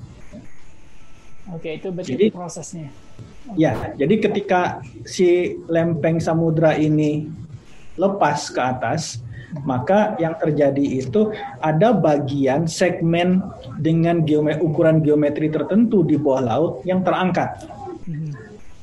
Oke, 1.49 1.65
okay, 1.65 1.73
itu 1.81 1.89
berarti 1.89 2.13
jadi, 2.13 2.27
prosesnya. 2.29 2.89
Okay. 3.49 3.57
Ya, 3.57 3.73
jadi 3.97 4.15
ketika 4.21 4.85
si 5.09 5.57
lempeng 5.73 6.21
samudra 6.21 6.77
ini 6.77 7.33
lepas 7.99 8.49
ke 8.49 8.61
atas, 8.63 9.21
maka 9.65 10.15
yang 10.21 10.37
terjadi 10.37 11.03
itu 11.03 11.33
ada 11.59 11.93
bagian 11.93 12.69
segmen 12.69 13.43
dengan 13.81 14.23
geometri, 14.23 14.61
ukuran 14.63 15.01
geometri 15.01 15.49
tertentu 15.49 16.05
di 16.05 16.21
bawah 16.21 16.43
laut 16.45 16.73
yang 16.85 17.01
terangkat. 17.03 17.67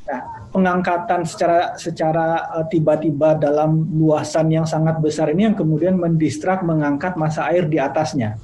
Nah, 0.05 0.22
pengangkatan 0.53 1.25
secara 1.25 1.74
secara 1.77 2.27
eh, 2.62 2.65
tiba-tiba 2.69 3.38
dalam 3.38 3.89
luasan 3.93 4.53
yang 4.53 4.65
sangat 4.69 5.01
besar 5.01 5.34
ini 5.34 5.50
yang 5.50 5.57
kemudian 5.57 5.98
mendistrak 5.98 6.62
mengangkat 6.62 7.17
masa 7.17 7.50
air 7.50 7.65
di 7.65 7.81
atasnya. 7.81 8.38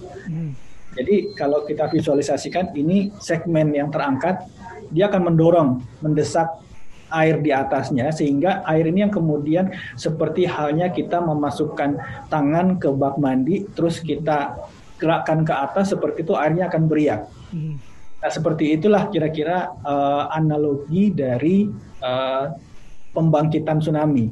Jadi 0.91 1.31
kalau 1.39 1.63
kita 1.63 1.87
visualisasikan 1.87 2.75
ini 2.75 3.15
segmen 3.15 3.71
yang 3.71 3.87
terangkat, 3.87 4.43
dia 4.91 5.07
akan 5.07 5.31
mendorong, 5.31 5.69
mendesak 6.03 6.51
air 7.11 7.37
di 7.43 7.51
atasnya 7.51 8.09
sehingga 8.09 8.63
air 8.65 8.87
ini 8.87 9.05
yang 9.05 9.13
kemudian 9.13 9.69
seperti 9.99 10.47
halnya 10.47 10.89
kita 10.89 11.19
memasukkan 11.19 11.99
tangan 12.31 12.79
ke 12.79 12.89
bak 12.89 13.19
mandi 13.19 13.67
terus 13.75 13.99
kita 13.99 14.55
gerakkan 15.01 15.41
ke 15.41 15.49
atas 15.49 15.91
seperti 15.97 16.21
itu 16.21 16.33
airnya 16.37 16.69
akan 16.69 16.83
beriak. 16.85 17.25
Nah 18.21 18.29
seperti 18.29 18.77
itulah 18.77 19.09
kira-kira 19.09 19.73
uh, 19.81 20.29
analogi 20.29 21.09
dari 21.09 21.65
uh, 22.05 22.53
pembangkitan 23.09 23.81
tsunami. 23.81 24.29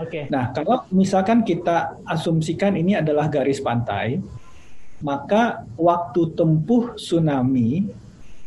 Oke. 0.00 0.08
Okay. 0.08 0.22
Nah 0.32 0.56
kalau 0.56 0.88
misalkan 0.88 1.44
kita 1.44 2.00
asumsikan 2.08 2.80
ini 2.80 2.96
adalah 2.96 3.28
garis 3.28 3.60
pantai, 3.60 4.24
maka 5.04 5.68
waktu 5.76 6.32
tempuh 6.32 6.96
tsunami 6.96 7.84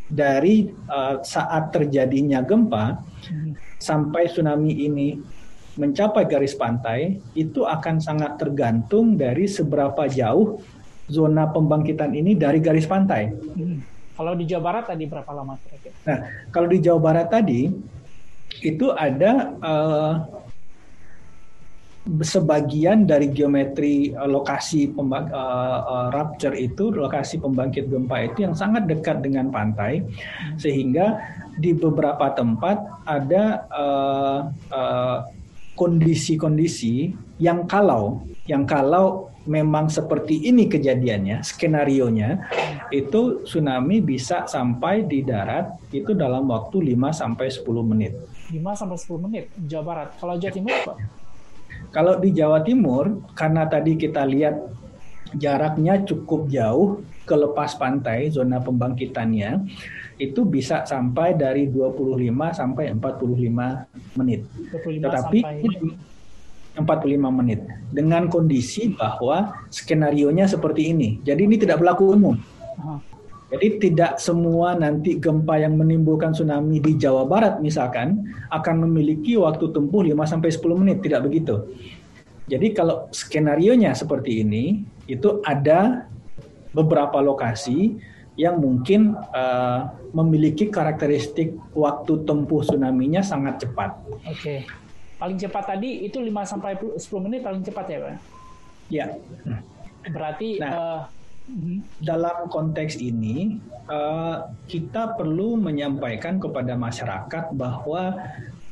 dari 0.10 0.74
uh, 0.90 1.22
saat 1.22 1.70
terjadinya 1.70 2.42
gempa 2.42 2.98
hmm 3.30 3.69
sampai 3.80 4.28
tsunami 4.28 4.76
ini 4.76 5.10
mencapai 5.80 6.28
garis 6.28 6.54
pantai 6.60 7.24
itu 7.34 7.64
akan 7.64 8.04
sangat 8.04 8.36
tergantung 8.36 9.16
dari 9.16 9.48
seberapa 9.48 10.06
jauh 10.12 10.60
zona 11.08 11.50
pembangkitan 11.50 12.12
ini 12.14 12.36
dari 12.36 12.60
garis 12.60 12.86
pantai. 12.86 13.32
Hmm. 13.32 13.82
Kalau 14.20 14.36
di 14.36 14.44
Jawa 14.44 14.64
Barat 14.68 14.84
tadi 14.92 15.08
berapa 15.08 15.32
lama 15.32 15.56
kira-kira? 15.64 15.96
Nah, 16.04 16.20
kalau 16.52 16.68
di 16.68 16.84
Jawa 16.84 17.00
Barat 17.00 17.28
tadi 17.32 17.72
itu 18.60 18.92
ada 18.92 19.56
uh, 19.64 20.14
sebagian 22.20 23.08
dari 23.08 23.32
geometri 23.32 24.12
uh, 24.12 24.28
lokasi 24.28 24.92
pembang, 24.92 25.32
uh, 25.32 25.80
uh, 25.88 26.08
rupture 26.12 26.52
itu 26.60 26.92
lokasi 26.92 27.40
pembangkit 27.40 27.88
gempa 27.88 28.28
itu 28.28 28.44
yang 28.44 28.52
sangat 28.52 28.92
dekat 28.92 29.24
dengan 29.24 29.48
pantai 29.56 30.04
hmm. 30.04 30.60
sehingga 30.60 31.16
di 31.60 31.76
beberapa 31.76 32.32
tempat 32.32 33.04
ada 33.04 33.68
kondisi-kondisi 35.76 37.12
uh, 37.12 37.14
uh, 37.14 37.38
yang 37.44 37.68
kalau 37.68 38.24
yang 38.48 38.64
kalau 38.64 39.30
memang 39.50 39.90
seperti 39.90 40.46
ini 40.46 40.70
kejadiannya, 40.70 41.42
skenario 41.42 42.10
nya 42.14 42.50
itu 42.94 43.46
tsunami 43.46 44.02
bisa 44.02 44.46
sampai 44.46 45.06
di 45.06 45.26
darat 45.26 45.74
itu 45.90 46.14
dalam 46.14 46.50
waktu 46.50 46.94
5 46.94 47.14
sampai 47.14 47.48
10 47.50 47.66
menit. 47.86 48.14
5 48.54 48.62
sampai 48.78 48.98
10 48.98 49.26
menit 49.26 49.46
Jawa 49.66 49.84
Barat. 49.86 50.10
Kalau 50.18 50.36
Jawa 50.38 50.54
Timur 50.54 50.74
apa? 50.74 50.94
Kalau 51.90 52.14
di 52.22 52.30
Jawa 52.34 52.60
Timur 52.62 53.06
karena 53.34 53.66
tadi 53.66 53.98
kita 53.98 54.22
lihat 54.26 54.56
jaraknya 55.38 56.02
cukup 56.06 56.50
jauh 56.50 57.02
ke 57.30 57.38
lepas 57.38 57.78
pantai 57.78 58.34
zona 58.34 58.58
pembangkitannya 58.58 59.70
itu 60.18 60.42
bisa 60.50 60.82
sampai 60.90 61.38
dari 61.38 61.70
25 61.70 62.26
sampai 62.58 62.90
45 62.98 64.18
menit. 64.18 64.42
25 64.74 65.06
Tetapi 65.06 65.40
sampai... 65.46 66.08
45 66.80 67.20
menit 67.44 67.60
dengan 67.92 68.32
kondisi 68.32 68.96
bahwa 68.96 69.52
skenario-nya 69.68 70.48
seperti 70.48 70.96
ini. 70.96 71.20
Jadi 71.28 71.44
ini 71.44 71.60
tidak 71.60 71.84
berlaku 71.84 72.16
umum. 72.16 72.36
Jadi 73.50 73.82
tidak 73.82 74.22
semua 74.22 74.78
nanti 74.78 75.18
gempa 75.18 75.58
yang 75.58 75.74
menimbulkan 75.74 76.38
tsunami 76.38 76.78
di 76.78 76.96
Jawa 76.96 77.26
Barat 77.26 77.58
misalkan 77.60 78.22
akan 78.54 78.86
memiliki 78.86 79.36
waktu 79.36 79.74
tempuh 79.74 80.06
5 80.06 80.14
sampai 80.24 80.50
10 80.54 80.82
menit, 80.86 80.98
tidak 81.02 81.26
begitu. 81.26 81.68
Jadi 82.46 82.78
kalau 82.78 83.10
skenario-nya 83.10 83.98
seperti 83.98 84.46
ini, 84.46 84.86
itu 85.10 85.42
ada 85.42 86.06
beberapa 86.74 87.18
lokasi 87.22 87.98
yang 88.40 88.64
mungkin 88.64 89.20
uh, 89.36 89.92
memiliki 90.16 90.72
karakteristik 90.72 91.52
waktu 91.76 92.24
tempuh 92.24 92.64
tsunami-nya 92.64 93.20
sangat 93.20 93.68
cepat. 93.68 94.00
Oke. 94.24 94.32
Okay. 94.40 94.60
paling 95.20 95.36
cepat 95.36 95.76
tadi 95.76 96.08
itu 96.08 96.16
5 96.16 96.32
sampai 96.48 96.80
10 96.80 96.96
menit 97.28 97.44
paling 97.44 97.60
cepat 97.60 97.86
ya, 97.92 97.98
Pak? 98.00 98.16
Ya. 98.88 99.06
Berarti 100.08 100.64
nah, 100.64 100.72
uh, 100.72 101.00
dalam 102.00 102.48
konteks 102.48 102.96
ini 103.04 103.60
uh, 103.92 104.48
kita 104.72 105.20
perlu 105.20 105.60
menyampaikan 105.60 106.40
kepada 106.40 106.80
masyarakat 106.80 107.52
bahwa 107.52 108.16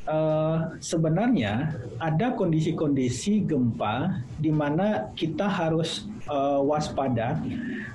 uh, 0.08 0.56
sebenarnya 0.80 1.76
ada 2.00 2.32
kondisi-kondisi 2.32 3.44
gempa 3.44 4.24
di 4.40 4.48
mana 4.48 5.12
kita 5.12 5.44
harus 5.46 6.08
uh, 6.26 6.58
waspada. 6.64 7.36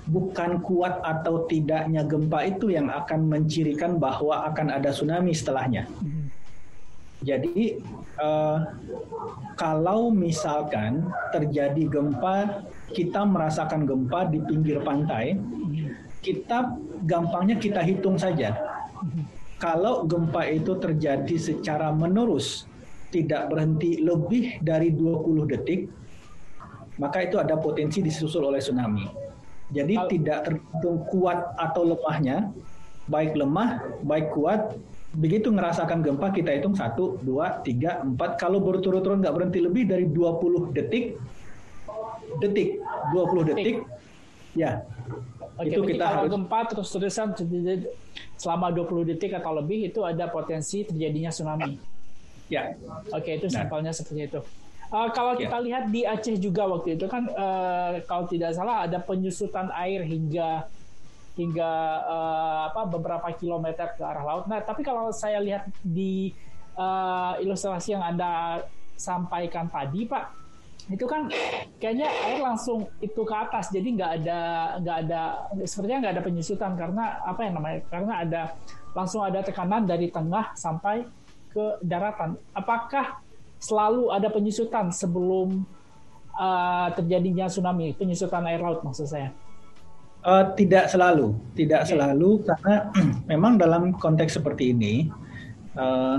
Bukan 0.04 0.62
kuat 0.62 1.02
atau 1.02 1.50
tidaknya 1.50 2.06
gempa 2.06 2.46
itu 2.46 2.70
yang 2.70 2.94
akan 2.94 3.28
mencirikan 3.28 3.98
bahwa 3.98 4.46
akan 4.54 4.70
ada 4.70 4.94
tsunami 4.94 5.34
setelahnya. 5.34 5.90
Jadi 7.24 7.80
uh, 8.20 8.60
kalau 9.56 10.12
misalkan 10.12 11.08
terjadi 11.32 11.88
gempa, 11.88 12.68
kita 12.92 13.24
merasakan 13.24 13.88
gempa 13.88 14.28
di 14.28 14.44
pinggir 14.44 14.84
pantai, 14.84 15.40
kita 16.20 16.76
gampangnya 17.08 17.56
kita 17.56 17.80
hitung 17.80 18.20
saja. 18.20 18.52
Kalau 19.64 20.04
gempa 20.04 20.44
itu 20.52 20.76
terjadi 20.76 21.40
secara 21.40 21.88
menerus, 21.96 22.68
tidak 23.16 23.48
berhenti 23.48 23.96
lebih 24.04 24.60
dari 24.60 24.92
20 24.92 25.48
detik, 25.48 25.88
maka 27.00 27.24
itu 27.24 27.40
ada 27.40 27.56
potensi 27.56 28.04
disusul 28.04 28.44
oleh 28.52 28.60
tsunami. 28.60 29.08
Jadi 29.72 29.96
tidak 30.12 30.52
tergantung 30.52 31.08
kuat 31.08 31.56
atau 31.56 31.88
lemahnya, 31.88 32.52
baik 33.08 33.40
lemah, 33.40 34.04
baik 34.04 34.36
kuat, 34.36 34.76
begitu 35.16 35.48
ngerasakan 35.48 36.04
gempa 36.04 36.36
kita 36.36 36.60
hitung 36.60 36.76
satu, 36.76 37.24
dua, 37.24 37.64
tiga, 37.64 38.04
empat. 38.04 38.36
Kalau 38.36 38.60
berturut-turut 38.60 39.24
nggak 39.24 39.32
berhenti 39.32 39.64
lebih 39.64 39.88
dari 39.88 40.12
20 40.12 40.76
detik, 40.76 41.16
detik, 42.44 42.84
20 43.16 43.48
detik, 43.48 43.88
ya. 44.60 44.84
Oke, 45.54 45.70
itu 45.70 45.82
kita 45.86 46.02
kalau 46.02 46.18
harus 46.26 46.30
gempa 46.34 46.60
terus-terusan 46.66 47.28
selama 48.42 48.74
20 48.74 49.10
detik 49.14 49.38
atau 49.38 49.54
lebih 49.54 49.94
itu 49.94 50.02
ada 50.02 50.26
potensi 50.30 50.82
terjadinya 50.82 51.30
tsunami. 51.30 51.78
Ya. 52.50 52.74
Oke, 53.14 53.38
itu 53.38 53.48
nah. 53.50 53.62
sampelnya 53.62 53.94
nah. 53.94 53.98
seperti 53.98 54.22
itu. 54.34 54.42
Uh, 54.94 55.10
kalau 55.10 55.34
ya. 55.34 55.46
kita 55.46 55.58
lihat 55.62 55.84
di 55.90 56.06
Aceh 56.06 56.38
juga 56.38 56.70
waktu 56.70 56.98
itu 56.98 57.10
kan 57.10 57.26
uh, 57.34 57.98
kalau 58.06 58.30
tidak 58.30 58.54
salah 58.54 58.86
ada 58.86 59.02
penyusutan 59.02 59.74
air 59.74 60.06
hingga 60.06 60.70
hingga 61.34 61.72
uh, 62.06 62.70
apa 62.70 62.86
beberapa 62.86 63.26
kilometer 63.34 63.90
ke 63.98 64.06
arah 64.06 64.22
laut. 64.22 64.46
Nah, 64.46 64.62
tapi 64.62 64.86
kalau 64.86 65.10
saya 65.10 65.42
lihat 65.42 65.66
di 65.82 66.30
uh, 66.78 67.42
ilustrasi 67.42 67.98
yang 67.98 68.06
Anda 68.06 68.62
sampaikan 68.94 69.66
tadi, 69.66 70.06
Pak, 70.06 70.43
itu 70.92 71.06
kan 71.08 71.32
kayaknya 71.80 72.12
air 72.28 72.44
langsung 72.44 72.92
itu 73.00 73.24
ke 73.24 73.36
atas 73.36 73.72
jadi 73.72 73.88
nggak 73.88 74.12
ada 74.20 74.40
nggak 74.84 74.98
ada 75.08 75.22
sepertinya 75.64 76.00
nggak 76.08 76.14
ada 76.20 76.24
penyusutan 76.24 76.72
karena 76.76 77.24
apa 77.24 77.40
yang 77.48 77.54
namanya 77.56 77.80
karena 77.88 78.14
ada 78.20 78.42
langsung 78.92 79.24
ada 79.24 79.40
tekanan 79.40 79.88
dari 79.88 80.12
tengah 80.12 80.52
sampai 80.60 81.08
ke 81.56 81.80
daratan 81.80 82.36
apakah 82.52 83.24
selalu 83.64 84.12
ada 84.12 84.28
penyusutan 84.28 84.92
sebelum 84.92 85.64
uh, 86.36 86.92
terjadinya 87.00 87.48
tsunami 87.48 87.96
penyusutan 87.96 88.44
air 88.44 88.60
laut 88.60 88.84
maksud 88.84 89.08
saya 89.08 89.32
Uh, 90.24 90.56
tidak 90.56 90.88
selalu, 90.88 91.36
tidak 91.52 91.84
okay. 91.84 92.00
selalu 92.00 92.48
karena 92.48 92.88
memang 93.36 93.60
dalam 93.60 93.92
konteks 93.92 94.40
seperti 94.40 94.72
ini 94.72 95.12
uh, 95.76 96.16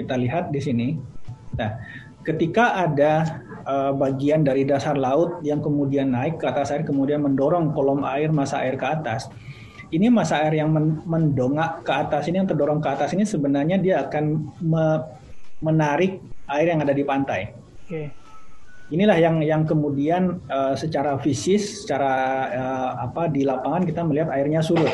kita 0.00 0.16
lihat 0.16 0.48
di 0.48 0.56
sini. 0.64 0.88
Nah, 1.60 1.76
ketika 2.24 2.88
ada 2.88 3.44
uh, 3.68 3.92
bagian 3.92 4.42
dari 4.42 4.64
dasar 4.64 4.96
laut 4.96 5.44
yang 5.44 5.60
kemudian 5.60 6.08
naik 6.08 6.40
ke 6.40 6.48
atas 6.48 6.72
air, 6.72 6.88
kemudian 6.88 7.20
mendorong 7.20 7.76
kolom 7.76 8.02
air 8.08 8.32
masa 8.32 8.64
air 8.64 8.80
ke 8.80 8.86
atas, 8.88 9.28
ini 9.92 10.08
masa 10.08 10.40
air 10.40 10.64
yang 10.64 10.72
mendongak 11.04 11.84
ke 11.84 11.92
atas 11.92 12.26
ini 12.32 12.40
yang 12.40 12.48
terdorong 12.48 12.80
ke 12.80 12.88
atas 12.88 13.12
ini 13.12 13.28
sebenarnya 13.28 13.76
dia 13.76 14.08
akan 14.08 14.24
me 14.64 14.84
menarik 15.60 16.22
air 16.48 16.66
yang 16.72 16.80
ada 16.80 16.94
di 16.96 17.04
pantai. 17.04 17.52
Okay 17.84 18.08
inilah 18.88 19.18
yang 19.20 19.36
yang 19.44 19.62
kemudian 19.68 20.40
uh, 20.48 20.72
secara 20.72 21.20
fisis, 21.20 21.84
secara 21.84 22.12
uh, 22.48 22.90
apa 23.08 23.28
di 23.28 23.44
lapangan 23.44 23.84
kita 23.84 24.00
melihat 24.04 24.32
airnya 24.32 24.64
surut. 24.64 24.88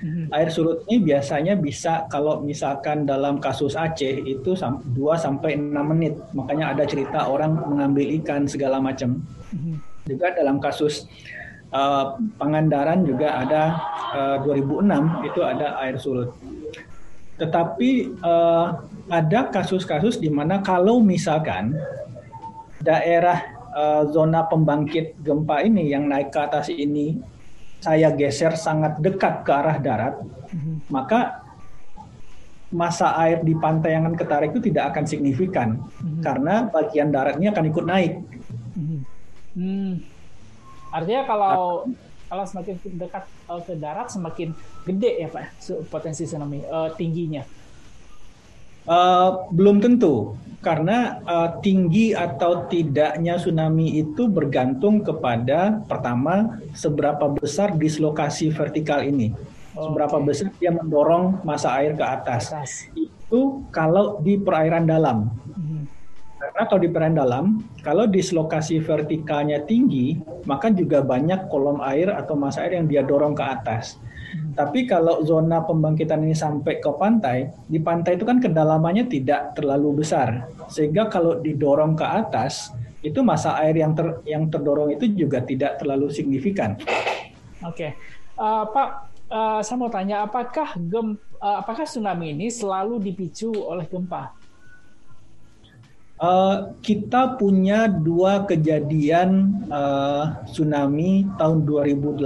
Hmm. 0.00 0.26
Air 0.32 0.48
surut 0.52 0.84
ini 0.88 1.12
biasanya 1.12 1.54
bisa 1.56 2.04
kalau 2.12 2.40
misalkan 2.44 3.08
dalam 3.08 3.40
kasus 3.40 3.76
Aceh 3.76 4.22
itu 4.24 4.52
2 4.56 4.94
sampai 5.16 5.56
6 5.56 5.70
menit. 5.92 6.14
Makanya 6.36 6.76
ada 6.76 6.84
cerita 6.84 7.26
orang 7.28 7.56
mengambil 7.66 8.06
ikan 8.22 8.44
segala 8.44 8.78
macam. 8.78 9.20
Hmm. 9.52 9.80
Juga 10.04 10.32
dalam 10.34 10.58
kasus 10.58 11.08
uh, 11.74 12.18
Pangandaran 12.36 13.06
juga 13.06 13.40
ada 13.40 13.62
uh, 14.14 14.36
2006 14.44 15.28
itu 15.28 15.40
ada 15.40 15.78
air 15.82 15.96
surut. 15.96 16.30
Tetapi 17.40 18.20
uh, 18.20 18.84
ada 19.08 19.48
kasus-kasus 19.48 20.20
di 20.20 20.28
mana 20.28 20.60
kalau 20.60 21.00
misalkan 21.00 21.72
daerah 22.84 23.60
uh, 23.72 24.02
zona 24.12 24.44
pembangkit 24.44 25.20
gempa 25.24 25.64
ini 25.64 25.88
yang 25.88 26.08
naik 26.08 26.32
ke 26.32 26.40
atas 26.40 26.68
ini 26.68 27.16
saya 27.80 28.12
geser 28.12 28.54
sangat 28.54 29.00
dekat 29.00 29.42
ke 29.44 29.50
arah 29.50 29.76
darat, 29.80 30.14
mm-hmm. 30.20 30.92
maka 30.92 31.40
masa 32.70 33.18
air 33.18 33.42
di 33.42 33.56
pantai 33.58 33.98
yang 33.98 34.06
akan 34.06 34.14
ketarik 34.14 34.54
itu 34.54 34.70
tidak 34.70 34.94
akan 34.94 35.04
signifikan 35.08 35.68
mm-hmm. 35.82 36.22
karena 36.22 36.54
bagian 36.70 37.08
daratnya 37.10 37.50
akan 37.50 37.64
ikut 37.72 37.84
naik. 37.88 38.12
Mm-hmm. 38.76 39.00
Hmm. 39.50 39.92
Artinya 40.94 41.22
kalau 41.26 41.90
nah, 41.90 42.08
kalau 42.30 42.44
semakin 42.46 42.74
dekat 42.94 43.24
uh, 43.50 43.58
ke 43.58 43.74
darat 43.74 44.06
semakin 44.06 44.54
gede 44.86 45.26
ya 45.26 45.28
pak 45.28 45.50
potensi 45.90 46.22
tsunami 46.22 46.62
uh, 46.70 46.94
tingginya. 46.94 47.42
Uh, 48.90 49.46
belum 49.54 49.78
tentu, 49.78 50.34
karena 50.66 51.22
uh, 51.22 51.62
tinggi 51.62 52.10
atau 52.10 52.66
tidaknya 52.66 53.38
tsunami 53.38 54.02
itu 54.02 54.26
bergantung 54.26 55.06
kepada 55.06 55.78
pertama 55.86 56.58
seberapa 56.74 57.30
besar 57.30 57.78
dislokasi 57.78 58.50
vertikal 58.50 58.98
ini, 59.06 59.30
oh, 59.78 59.94
seberapa 59.94 60.18
okay. 60.18 60.26
besar 60.26 60.48
dia 60.58 60.74
mendorong 60.74 61.38
masa 61.46 61.78
air 61.78 61.94
ke 61.94 62.02
atas. 62.02 62.50
atas. 62.50 62.90
Itu 62.98 63.62
kalau 63.70 64.18
di 64.26 64.42
perairan 64.42 64.90
dalam. 64.90 65.30
Hmm. 65.54 65.86
Karena 66.42 66.66
kalau 66.66 66.80
di 66.82 66.90
perairan 66.90 67.14
dalam, 67.14 67.44
kalau 67.86 68.10
dislokasi 68.10 68.82
vertikalnya 68.82 69.62
tinggi, 69.70 70.18
maka 70.50 70.66
juga 70.74 70.98
banyak 70.98 71.46
kolom 71.46 71.78
air 71.78 72.10
atau 72.10 72.34
masa 72.34 72.66
air 72.66 72.74
yang 72.74 72.90
dia 72.90 73.06
dorong 73.06 73.38
ke 73.38 73.44
atas. 73.46 74.02
Tapi 74.56 74.88
kalau 74.88 75.22
zona 75.22 75.62
pembangkitan 75.62 76.26
ini 76.26 76.34
sampai 76.34 76.82
ke 76.82 76.90
pantai, 76.96 77.50
di 77.70 77.78
pantai 77.78 78.18
itu 78.18 78.26
kan 78.26 78.42
kedalamannya 78.42 79.06
tidak 79.06 79.54
terlalu 79.54 80.02
besar. 80.02 80.50
Sehingga 80.66 81.06
kalau 81.06 81.38
didorong 81.38 81.94
ke 81.94 82.06
atas, 82.06 82.74
itu 83.00 83.24
masa 83.24 83.56
air 83.62 83.76
yang 83.80 83.96
ter, 83.96 84.20
yang 84.28 84.48
terdorong 84.52 84.92
itu 84.92 85.08
juga 85.12 85.40
tidak 85.40 85.80
terlalu 85.80 86.12
signifikan. 86.12 86.76
Oke. 87.64 87.74
Okay. 87.74 87.90
Uh, 88.40 88.64
Pak, 88.72 88.88
uh, 89.28 89.60
saya 89.60 89.76
mau 89.76 89.92
tanya 89.92 90.24
apakah 90.24 90.76
gem 90.80 91.16
uh, 91.40 91.56
apakah 91.60 91.84
tsunami 91.84 92.32
ini 92.32 92.48
selalu 92.48 93.00
dipicu 93.00 93.52
oleh 93.52 93.84
gempa? 93.88 94.32
Uh, 96.20 96.76
kita 96.84 97.40
punya 97.40 97.88
dua 97.88 98.44
kejadian 98.44 99.56
uh, 99.72 100.44
tsunami 100.52 101.24
tahun 101.40 101.64
2018 101.64 102.20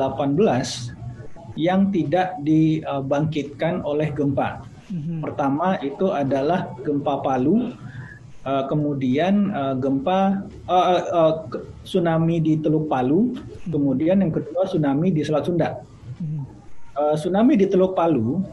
yang 1.54 1.90
tidak 1.94 2.38
dibangkitkan 2.42 3.82
oleh 3.86 4.10
gempa. 4.10 4.62
Mm-hmm. 4.90 5.18
Pertama 5.24 5.80
itu 5.80 6.12
adalah 6.12 6.70
gempa 6.84 7.24
Palu, 7.24 7.72
uh, 8.44 8.64
kemudian 8.68 9.54
uh, 9.54 9.74
gempa 9.78 10.44
uh, 10.68 10.86
uh, 10.92 11.02
uh, 11.14 11.32
tsunami 11.86 12.42
di 12.42 12.60
Teluk 12.60 12.90
Palu, 12.90 13.32
mm-hmm. 13.32 13.70
kemudian 13.72 14.20
yang 14.20 14.32
kedua 14.34 14.68
tsunami 14.68 15.08
di 15.14 15.22
Selat 15.24 15.48
Sunda. 15.48 15.80
Mm-hmm. 16.20 16.42
Uh, 16.94 17.14
tsunami 17.16 17.56
di 17.56 17.66
Teluk 17.70 17.96
Palu 17.96 18.44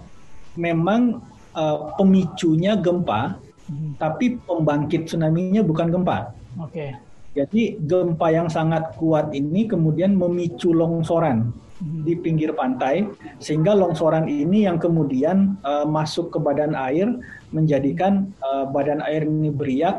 memang 0.56 1.20
uh, 1.58 1.92
pemicunya 2.00 2.80
gempa, 2.80 3.36
mm-hmm. 3.68 3.92
tapi 4.00 4.40
pembangkit 4.46 5.12
tsunami-nya 5.12 5.66
bukan 5.66 5.90
gempa. 5.92 6.32
Oke. 6.62 6.72
Okay. 6.72 6.92
Jadi 7.32 7.80
gempa 7.88 8.28
yang 8.28 8.52
sangat 8.52 8.92
kuat 9.00 9.32
ini 9.32 9.64
kemudian 9.64 10.20
memicu 10.20 10.76
longsoran 10.76 11.56
di 11.82 12.14
pinggir 12.14 12.54
pantai 12.54 13.10
sehingga 13.42 13.74
longsoran 13.74 14.30
ini 14.30 14.70
yang 14.70 14.78
kemudian 14.78 15.58
uh, 15.66 15.86
masuk 15.86 16.30
ke 16.30 16.38
badan 16.38 16.78
air 16.78 17.10
menjadikan 17.50 18.30
uh, 18.46 18.70
badan 18.70 19.02
air 19.02 19.26
ini 19.26 19.50
beriak 19.50 19.98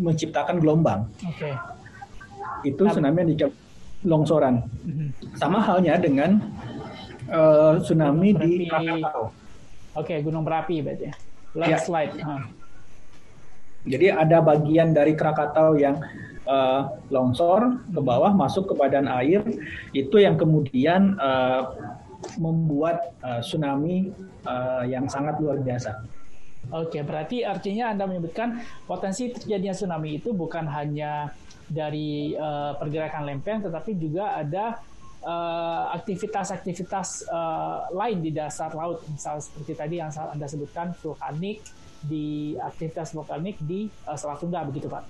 menciptakan 0.00 0.58
gelombang. 0.58 1.06
Oke. 1.28 1.52
Okay. 1.52 1.54
Itu 2.64 2.88
tsunami 2.88 3.22
yang 3.24 3.30
disebut 3.36 3.54
longsoran. 4.04 4.64
Mm-hmm. 4.84 5.08
Sama 5.36 5.60
halnya 5.60 6.00
dengan 6.00 6.40
uh, 7.28 7.80
tsunami 7.80 8.32
di 8.36 8.68
Krakatau. 8.68 9.32
Oke, 9.94 10.10
okay, 10.10 10.18
gunung 10.24 10.42
berapi 10.42 10.80
berarti. 10.82 11.12
Ya. 11.12 11.14
Landslide. 11.54 12.18
Ya. 12.18 12.63
Jadi 13.84 14.08
ada 14.08 14.40
bagian 14.40 14.96
dari 14.96 15.12
Krakatau 15.12 15.76
yang 15.76 16.00
uh, 16.48 16.88
longsor 17.12 17.84
ke 17.92 18.00
bawah 18.00 18.32
masuk 18.32 18.72
ke 18.72 18.74
badan 18.76 19.08
air 19.08 19.44
itu 19.92 20.16
yang 20.16 20.40
kemudian 20.40 21.20
uh, 21.20 21.76
membuat 22.40 23.12
uh, 23.20 23.44
tsunami 23.44 24.08
uh, 24.48 24.82
yang 24.88 25.04
sangat 25.08 25.36
luar 25.40 25.60
biasa. 25.60 26.00
Oke, 26.72 27.04
berarti 27.04 27.44
artinya 27.44 27.92
Anda 27.92 28.08
menyebutkan 28.08 28.64
potensi 28.88 29.28
terjadinya 29.28 29.76
tsunami 29.76 30.16
itu 30.16 30.32
bukan 30.32 30.64
hanya 30.64 31.28
dari 31.68 32.32
uh, 32.32 32.72
pergerakan 32.80 33.28
lempeng, 33.28 33.60
tetapi 33.60 34.00
juga 34.00 34.40
ada 34.40 34.80
aktivitas-aktivitas 35.96 37.32
uh, 37.32 37.88
uh, 37.88 37.96
lain 37.96 38.20
di 38.20 38.28
dasar 38.28 38.68
laut, 38.76 39.00
misal 39.08 39.40
seperti 39.40 39.72
tadi 39.72 39.96
yang 39.96 40.12
Anda 40.12 40.44
sebutkan 40.44 40.92
vulkanik, 41.00 41.64
di 42.04 42.54
aktivitas 42.60 43.16
vulkanik 43.16 43.56
di 43.60 43.88
uh, 44.06 44.16
Selat 44.16 44.40
Sunda 44.40 44.62
begitu 44.62 44.86
Pak. 44.86 45.04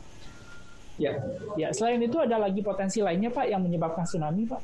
Ya. 0.94 1.10
Ya, 1.58 1.74
selain 1.74 1.98
itu 1.98 2.22
ada 2.22 2.38
lagi 2.38 2.62
potensi 2.62 3.02
lainnya 3.02 3.30
Pak 3.34 3.50
yang 3.50 3.66
menyebabkan 3.66 4.06
tsunami 4.06 4.46
Pak? 4.46 4.62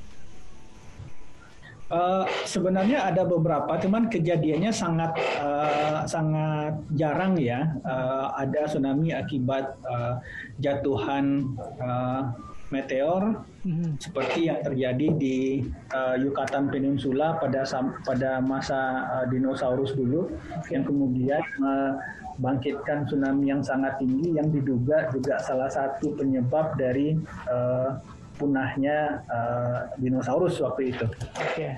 Uh, 1.91 2.23
sebenarnya 2.47 3.03
ada 3.03 3.27
beberapa, 3.27 3.75
cuman 3.75 4.07
kejadiannya 4.07 4.71
sangat 4.71 5.11
uh, 5.43 6.07
sangat 6.07 6.79
jarang 6.95 7.35
ya. 7.35 7.67
Uh, 7.83 8.31
ada 8.39 8.71
tsunami 8.71 9.11
akibat 9.11 9.75
uh, 9.83 10.23
jatuhan 10.63 11.51
uh, 11.83 12.31
meteor 12.71 13.43
mm-hmm. 13.67 13.99
seperti 13.99 14.47
yang 14.47 14.63
terjadi 14.63 15.07
di 15.19 15.67
uh, 15.91 16.15
Yucatan 16.17 16.71
Peninsula 16.71 17.37
pada 17.43 17.67
pada 18.07 18.39
masa 18.39 18.81
uh, 19.11 19.27
dinosaurus 19.27 19.93
dulu, 19.99 20.31
okay. 20.55 20.79
yang 20.79 20.87
kemudian 20.87 21.43
uh, 21.61 21.99
bangkitkan 22.39 23.05
tsunami 23.11 23.51
yang 23.53 23.61
sangat 23.61 23.99
tinggi 24.01 24.39
yang 24.39 24.49
diduga 24.49 25.11
juga 25.13 25.37
salah 25.43 25.69
satu 25.69 26.15
penyebab 26.17 26.79
dari 26.79 27.19
uh, 27.51 27.99
punahnya 28.39 29.21
uh, 29.29 29.93
dinosaurus 30.01 30.63
waktu 30.65 30.95
itu. 30.97 31.05
Oke. 31.37 31.45
Okay. 31.53 31.73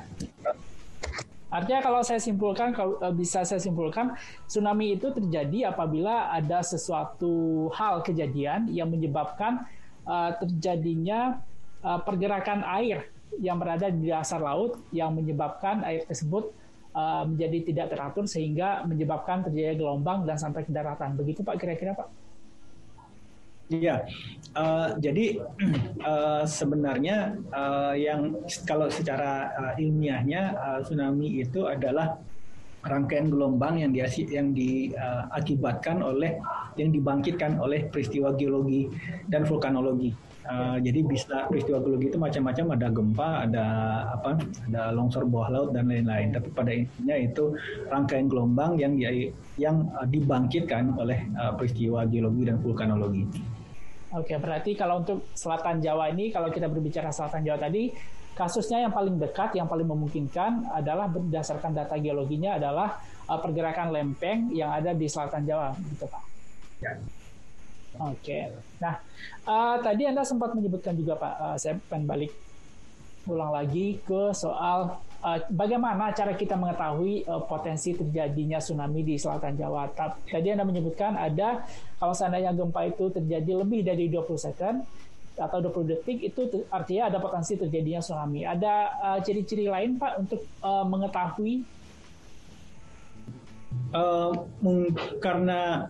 Artinya 1.52 1.84
kalau 1.84 2.00
saya 2.00 2.16
simpulkan, 2.16 2.72
kalau 2.72 2.96
bisa 3.12 3.44
saya 3.44 3.60
simpulkan, 3.60 4.16
tsunami 4.48 4.96
itu 4.96 5.12
terjadi 5.12 5.68
apabila 5.68 6.32
ada 6.32 6.64
sesuatu 6.64 7.68
hal 7.76 8.00
kejadian 8.00 8.72
yang 8.72 8.88
menyebabkan 8.88 9.68
uh, 10.06 10.30
terjadinya 10.38 11.42
uh, 11.82 12.00
pergerakan 12.02 12.62
air 12.80 13.10
yang 13.40 13.56
berada 13.56 13.88
di 13.88 14.12
dasar 14.12 14.42
laut 14.44 14.76
yang 14.92 15.16
menyebabkan 15.16 15.80
air 15.88 16.04
tersebut 16.04 16.52
uh, 16.92 17.24
menjadi 17.24 17.72
tidak 17.72 17.86
teratur 17.96 18.24
sehingga 18.28 18.84
menyebabkan 18.84 19.44
terjadi 19.44 19.80
gelombang 19.80 20.28
dan 20.28 20.36
sampai 20.36 20.64
ke 20.64 20.72
daratan. 20.72 21.16
Begitu 21.16 21.40
Pak 21.40 21.56
kira-kira 21.56 21.96
Pak? 21.96 22.08
Iya, 23.72 24.04
uh, 24.52 25.00
jadi 25.00 25.40
uh, 26.04 26.44
sebenarnya 26.60 27.40
uh, 27.48 27.96
yang 27.96 28.44
kalau 28.68 28.92
secara 28.92 29.48
uh, 29.56 29.72
ilmiahnya 29.80 30.42
uh, 30.60 30.78
tsunami 30.84 31.40
itu 31.40 31.64
adalah 31.64 32.20
rangkaian 32.82 33.30
gelombang 33.30 33.78
yang 33.78 33.94
yang 34.28 34.50
diakibatkan 34.50 36.02
uh, 36.02 36.10
oleh 36.10 36.38
yang 36.74 36.90
dibangkitkan 36.90 37.58
oleh 37.62 37.86
peristiwa 37.86 38.34
geologi 38.34 38.90
dan 39.30 39.46
vulkanologi. 39.46 40.10
Uh, 40.42 40.74
jadi 40.82 41.06
bisa 41.06 41.46
peristiwa 41.46 41.78
geologi 41.78 42.10
itu 42.10 42.18
macam-macam 42.18 42.74
ada 42.74 42.88
gempa, 42.90 43.28
ada 43.46 43.66
apa, 44.10 44.42
ada 44.66 44.90
longsor 44.90 45.22
bawah 45.22 45.48
laut 45.54 45.70
dan 45.70 45.86
lain-lain. 45.86 46.34
Tapi 46.34 46.50
pada 46.50 46.74
intinya 46.74 47.14
itu 47.14 47.54
rangkaian 47.86 48.26
gelombang 48.26 48.74
yang 48.74 48.98
dia, 48.98 49.30
yang 49.54 49.86
uh, 49.94 50.02
dibangkitkan 50.02 50.98
oleh 50.98 51.30
uh, 51.38 51.54
peristiwa 51.54 52.02
geologi 52.10 52.50
dan 52.50 52.58
vulkanologi. 52.58 53.22
Oke, 54.12 54.36
berarti 54.36 54.74
kalau 54.74 55.00
untuk 55.06 55.30
Selatan 55.32 55.80
Jawa 55.80 56.10
ini, 56.10 56.28
kalau 56.34 56.50
kita 56.50 56.66
berbicara 56.68 57.14
Selatan 57.14 57.46
Jawa 57.46 57.62
tadi, 57.62 57.94
kasusnya 58.32 58.88
yang 58.88 58.92
paling 58.92 59.20
dekat, 59.20 59.56
yang 59.56 59.68
paling 59.68 59.84
memungkinkan 59.84 60.72
adalah 60.72 61.08
berdasarkan 61.08 61.76
data 61.76 61.96
geologinya 62.00 62.56
adalah 62.56 63.00
uh, 63.28 63.38
pergerakan 63.40 63.92
lempeng 63.92 64.52
yang 64.52 64.72
ada 64.72 64.96
di 64.96 65.06
Selatan 65.08 65.44
Jawa, 65.44 65.76
gitu 65.76 66.08
Pak. 66.08 66.22
Ya. 66.80 66.92
Oke. 68.00 68.48
Nah, 68.80 68.96
uh, 69.44 69.76
tadi 69.84 70.08
Anda 70.08 70.24
sempat 70.24 70.56
menyebutkan 70.56 70.96
juga 70.96 71.20
Pak, 71.20 71.34
uh, 71.36 71.56
saya 71.60 71.76
pengen 71.92 72.08
balik 72.08 72.32
ulang 73.28 73.54
lagi 73.54 74.02
ke 74.02 74.34
soal 74.34 74.98
uh, 75.22 75.38
bagaimana 75.52 76.10
cara 76.10 76.34
kita 76.34 76.58
mengetahui 76.58 77.22
uh, 77.28 77.44
potensi 77.46 77.94
terjadinya 77.94 78.58
tsunami 78.58 79.04
di 79.06 79.14
selatan 79.20 79.54
Jawa. 79.54 79.92
Tadi 80.26 80.48
Anda 80.50 80.66
menyebutkan 80.66 81.14
ada 81.14 81.62
kalau 82.00 82.16
seandainya 82.16 82.56
gempa 82.56 82.82
itu 82.88 83.12
terjadi 83.12 83.52
lebih 83.62 83.86
dari 83.86 84.10
20 84.10 84.40
second 84.40 84.76
atau 85.38 85.58
20 85.64 85.92
detik 85.96 86.18
itu 86.20 86.40
artinya 86.68 87.08
ada 87.08 87.18
potensi 87.18 87.56
terjadinya 87.56 88.04
tsunami. 88.04 88.44
Ada 88.44 88.74
ciri-ciri 89.24 89.68
uh, 89.68 89.72
lain 89.72 89.96
Pak 89.96 90.12
untuk 90.20 90.40
uh, 90.60 90.84
mengetahui? 90.84 91.64
Uh, 93.92 94.32
karena 95.20 95.88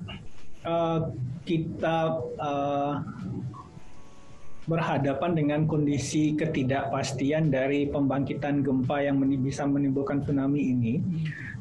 uh, 0.67 1.11
kita 1.43 2.23
uh, 2.39 3.03
berhadapan 4.63 5.35
dengan 5.35 5.61
kondisi 5.67 6.39
ketidakpastian 6.39 7.51
dari 7.51 7.91
pembangkitan 7.91 8.63
gempa 8.63 9.03
yang 9.03 9.19
bisa 9.43 9.67
menimbulkan 9.67 10.23
tsunami 10.23 10.71
ini, 10.71 11.03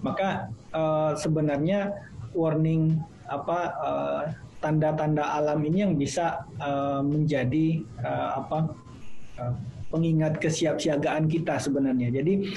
maka 0.06 0.54
uh, 0.70 1.18
sebenarnya 1.18 1.98
warning 2.38 3.02
apa 3.26 3.60
uh, 3.82 4.24
tanda-tanda 4.62 5.26
alam 5.26 5.60
ini 5.66 5.84
yang 5.84 5.94
bisa 5.98 6.46
uh, 6.62 7.02
menjadi 7.02 7.82
uh, 8.06 8.46
apa 8.46 8.60
uh, 9.42 9.54
pengingat 9.92 10.40
kesiapsiagaan 10.40 11.28
kita 11.28 11.60
sebenarnya. 11.60 12.14
Jadi 12.14 12.48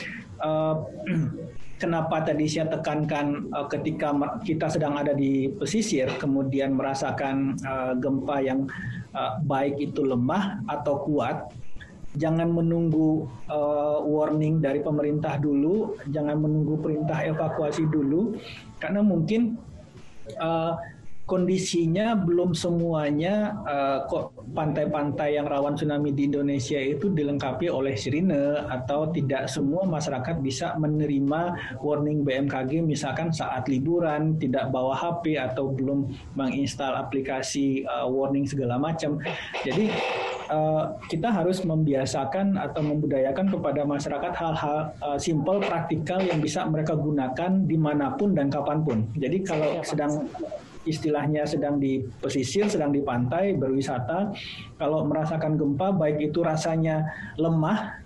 uh, 0.44 0.84
kenapa 1.82 2.22
tadi 2.22 2.46
saya 2.46 2.70
tekankan 2.70 3.50
uh, 3.50 3.66
ketika 3.66 4.14
kita 4.46 4.70
sedang 4.70 4.94
ada 5.00 5.16
di 5.16 5.50
pesisir, 5.50 6.06
kemudian 6.22 6.76
merasakan 6.78 7.58
uh, 7.66 7.96
gempa 7.98 8.38
yang 8.44 8.68
uh, 9.16 9.42
baik 9.42 9.80
itu 9.82 10.06
lemah 10.06 10.62
atau 10.70 11.02
kuat, 11.08 11.50
jangan 12.14 12.52
menunggu 12.54 13.26
uh, 13.50 13.98
warning 14.06 14.62
dari 14.62 14.78
pemerintah 14.78 15.40
dulu, 15.42 15.98
jangan 16.14 16.38
menunggu 16.38 16.78
perintah 16.78 17.18
evakuasi 17.26 17.90
dulu, 17.90 18.38
karena 18.78 19.02
mungkin 19.02 19.58
uh, 20.38 20.78
kondisinya 21.24 22.12
belum 22.20 22.52
semuanya 22.52 23.56
uh, 23.64 24.04
kok 24.04 24.36
pantai-pantai 24.52 25.40
yang 25.40 25.48
rawan 25.48 25.72
tsunami 25.72 26.12
di 26.12 26.28
Indonesia 26.28 26.76
itu 26.76 27.08
dilengkapi 27.08 27.72
oleh 27.72 27.96
sirine 27.96 28.60
atau 28.68 29.08
tidak 29.08 29.48
semua 29.48 29.88
masyarakat 29.88 30.36
bisa 30.44 30.76
menerima 30.76 31.56
warning 31.80 32.28
BMKG 32.28 32.84
misalkan 32.84 33.32
saat 33.32 33.64
liburan 33.72 34.36
tidak 34.36 34.68
bawa 34.68 34.92
HP 34.92 35.40
atau 35.40 35.72
belum 35.72 36.12
menginstal 36.36 36.92
aplikasi 36.92 37.88
uh, 37.88 38.04
warning 38.04 38.44
segala 38.44 38.76
macam. 38.76 39.16
Jadi 39.64 39.88
uh, 40.52 40.92
kita 41.08 41.32
harus 41.32 41.64
membiasakan 41.64 42.60
atau 42.60 42.84
membudayakan 42.84 43.48
kepada 43.48 43.80
masyarakat 43.88 44.32
hal-hal 44.36 44.92
uh, 45.00 45.16
simple 45.16 45.56
praktikal 45.64 46.20
yang 46.20 46.44
bisa 46.44 46.68
mereka 46.68 46.92
gunakan 46.92 47.64
di 47.64 47.80
mana 47.80 48.12
pun 48.12 48.36
dan 48.36 48.52
kapan 48.52 48.84
pun. 48.84 48.98
Jadi 49.16 49.40
kalau 49.40 49.80
sedang 49.80 50.28
istilahnya 50.84 51.48
sedang 51.48 51.80
di 51.80 52.04
pesisir, 52.20 52.68
sedang 52.68 52.92
di 52.92 53.00
pantai, 53.00 53.56
berwisata, 53.56 54.32
kalau 54.76 55.04
merasakan 55.04 55.56
gempa, 55.56 55.92
baik 55.92 56.32
itu 56.32 56.44
rasanya 56.44 57.04
lemah, 57.40 58.00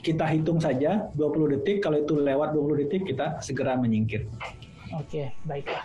kita 0.00 0.24
hitung 0.28 0.58
saja 0.58 1.12
20 1.14 1.60
detik, 1.60 1.84
kalau 1.84 2.00
itu 2.00 2.16
lewat 2.16 2.56
20 2.56 2.82
detik, 2.84 3.02
kita 3.08 3.40
segera 3.44 3.76
menyingkir. 3.76 4.24
Oke, 4.96 5.36
baiklah. 5.44 5.84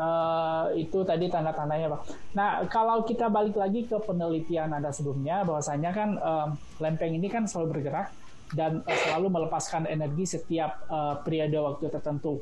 Uh, 0.00 0.70
itu 0.78 1.02
tadi 1.02 1.26
tanda-tandanya, 1.28 1.92
Pak. 1.92 2.02
Nah, 2.32 2.50
kalau 2.70 3.02
kita 3.02 3.26
balik 3.26 3.58
lagi 3.58 3.84
ke 3.84 3.98
penelitian 4.00 4.70
Anda 4.70 4.94
sebelumnya, 4.94 5.42
bahwasanya 5.42 5.90
kan 5.90 6.10
uh, 6.16 6.48
lempeng 6.78 7.12
ini 7.12 7.26
kan 7.26 7.44
selalu 7.44 7.76
bergerak 7.76 8.14
dan 8.54 8.86
uh, 8.86 8.98
selalu 9.06 9.28
melepaskan 9.28 9.90
energi 9.90 10.24
setiap 10.38 10.86
uh, 10.88 11.18
periode 11.20 11.58
waktu 11.58 11.90
tertentu. 11.90 12.40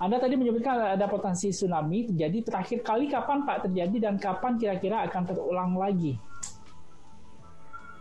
Anda 0.00 0.16
tadi 0.16 0.32
menyebutkan 0.32 0.96
ada 0.96 1.04
potensi 1.04 1.52
tsunami 1.52 2.08
terjadi. 2.08 2.40
Terakhir 2.40 2.80
kali 2.80 3.12
kapan 3.12 3.44
Pak 3.44 3.68
terjadi 3.68 4.08
dan 4.08 4.16
kapan 4.16 4.56
kira-kira 4.56 5.04
akan 5.04 5.22
terulang 5.28 5.76
lagi? 5.76 6.16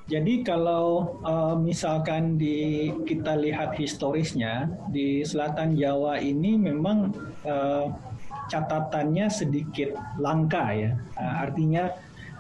Jadi 0.08 0.42
kalau 0.42 1.20
uh, 1.28 1.60
misalkan 1.60 2.40
di 2.40 2.90
kita 3.04 3.36
lihat 3.36 3.76
historisnya 3.76 4.72
di 4.90 5.28
Selatan 5.28 5.76
Jawa 5.76 6.24
ini 6.24 6.56
memang 6.56 7.12
uh, 7.44 7.92
catatannya 8.48 9.28
sedikit 9.28 9.94
langka 10.24 10.72
ya. 10.72 10.96
Uh, 11.20 11.34
artinya 11.46 11.94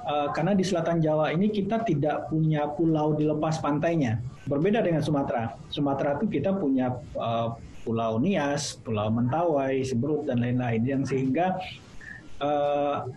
uh, 0.07 0.31
karena 0.31 0.55
di 0.55 0.63
Selatan 0.63 1.03
Jawa 1.03 1.35
ini 1.35 1.51
kita 1.51 1.83
tidak 1.83 2.31
punya 2.31 2.63
pulau 2.73 3.11
di 3.11 3.27
lepas 3.27 3.59
pantainya. 3.59 4.23
Berbeda 4.47 4.79
dengan 4.79 5.03
Sumatera. 5.03 5.51
Sumatera 5.67 6.15
itu 6.15 6.25
kita 6.31 6.55
punya 6.55 6.95
uh, 7.19 7.53
Pulau 7.89 8.21
Nias, 8.21 8.77
Pulau 8.85 9.09
Mentawai, 9.09 9.81
Seberut 9.81 10.29
dan 10.29 10.45
lain-lain 10.45 10.85
yang 10.85 11.01
sehingga 11.01 11.57
uh, 12.37 13.09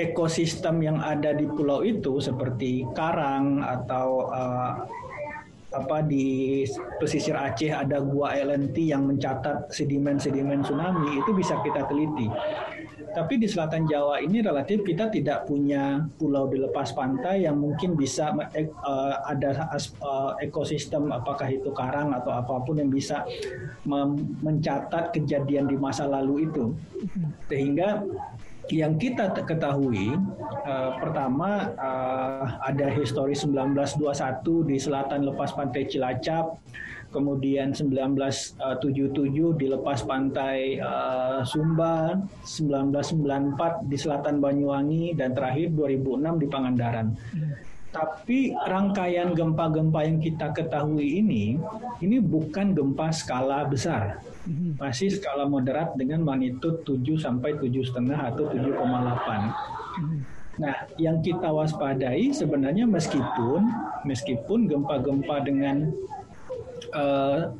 ekosistem 0.00 0.80
yang 0.80 0.96
ada 1.04 1.36
di 1.36 1.44
pulau 1.44 1.84
itu 1.84 2.16
seperti 2.16 2.88
karang 2.96 3.60
atau 3.60 4.32
uh, 4.32 4.88
apa 5.70 6.02
di 6.02 6.64
pesisir 6.96 7.36
Aceh 7.36 7.70
ada 7.70 8.00
gua 8.00 8.32
LNT 8.34 8.90
yang 8.90 9.04
mencatat 9.04 9.70
sedimen-sedimen 9.70 10.64
tsunami 10.64 11.20
itu 11.20 11.30
bisa 11.36 11.60
kita 11.60 11.84
teliti. 11.84 12.26
Tapi 13.10 13.42
di 13.42 13.50
selatan 13.50 13.90
Jawa 13.90 14.22
ini 14.22 14.38
relatif 14.38 14.86
kita 14.86 15.10
tidak 15.10 15.50
punya 15.50 16.06
pulau 16.16 16.46
di 16.46 16.62
lepas 16.62 16.94
pantai 16.94 17.44
yang 17.44 17.58
mungkin 17.58 17.98
bisa 17.98 18.30
uh, 18.30 19.14
ada 19.26 19.70
uh, 20.02 20.38
ekosistem 20.38 21.10
apakah 21.10 21.50
itu 21.50 21.74
karang 21.74 22.14
atau 22.14 22.30
apa 22.30 22.62
pun 22.62 22.78
yang 22.78 22.90
bisa 22.90 23.26
mencatat 24.40 25.10
kejadian 25.14 25.66
di 25.66 25.76
masa 25.76 26.06
lalu 26.06 26.46
itu. 26.46 26.74
Sehingga 27.50 28.06
yang 28.70 28.94
kita 28.96 29.34
ketahui 29.34 30.14
uh, 30.62 30.90
pertama 31.02 31.74
uh, 31.74 32.46
ada 32.62 32.86
histori 32.94 33.34
1921 33.34 34.70
di 34.70 34.76
selatan 34.78 35.26
lepas 35.26 35.50
pantai 35.58 35.90
Cilacap 35.90 36.54
kemudian 37.10 37.74
1977 37.74 39.58
di 39.58 39.66
lepas 39.66 40.06
pantai 40.06 40.78
uh, 40.78 41.42
Sumba, 41.42 42.14
1994 42.46 43.90
di 43.90 43.96
selatan 43.98 44.38
Banyuwangi, 44.38 45.18
dan 45.18 45.34
terakhir 45.34 45.74
2006 45.74 46.42
di 46.42 46.46
Pangandaran. 46.46 47.06
Tapi 47.90 48.54
rangkaian 48.54 49.34
gempa-gempa 49.34 50.06
yang 50.06 50.22
kita 50.22 50.54
ketahui 50.54 51.18
ini, 51.18 51.58
ini 51.98 52.22
bukan 52.22 52.70
gempa 52.70 53.10
skala 53.10 53.66
besar. 53.66 54.22
Masih 54.78 55.10
skala 55.10 55.50
moderat 55.50 55.98
dengan 55.98 56.22
magnitud 56.22 56.86
7 56.86 57.02
sampai 57.18 57.58
7,5 57.58 57.98
atau 58.14 58.46
7,8. 58.46 60.30
Nah, 60.60 60.76
yang 61.00 61.24
kita 61.24 61.48
waspadai 61.50 62.30
sebenarnya 62.36 62.84
meskipun 62.84 63.64
meskipun 64.04 64.68
gempa-gempa 64.68 65.40
dengan 65.42 65.88
uh, 66.94 67.50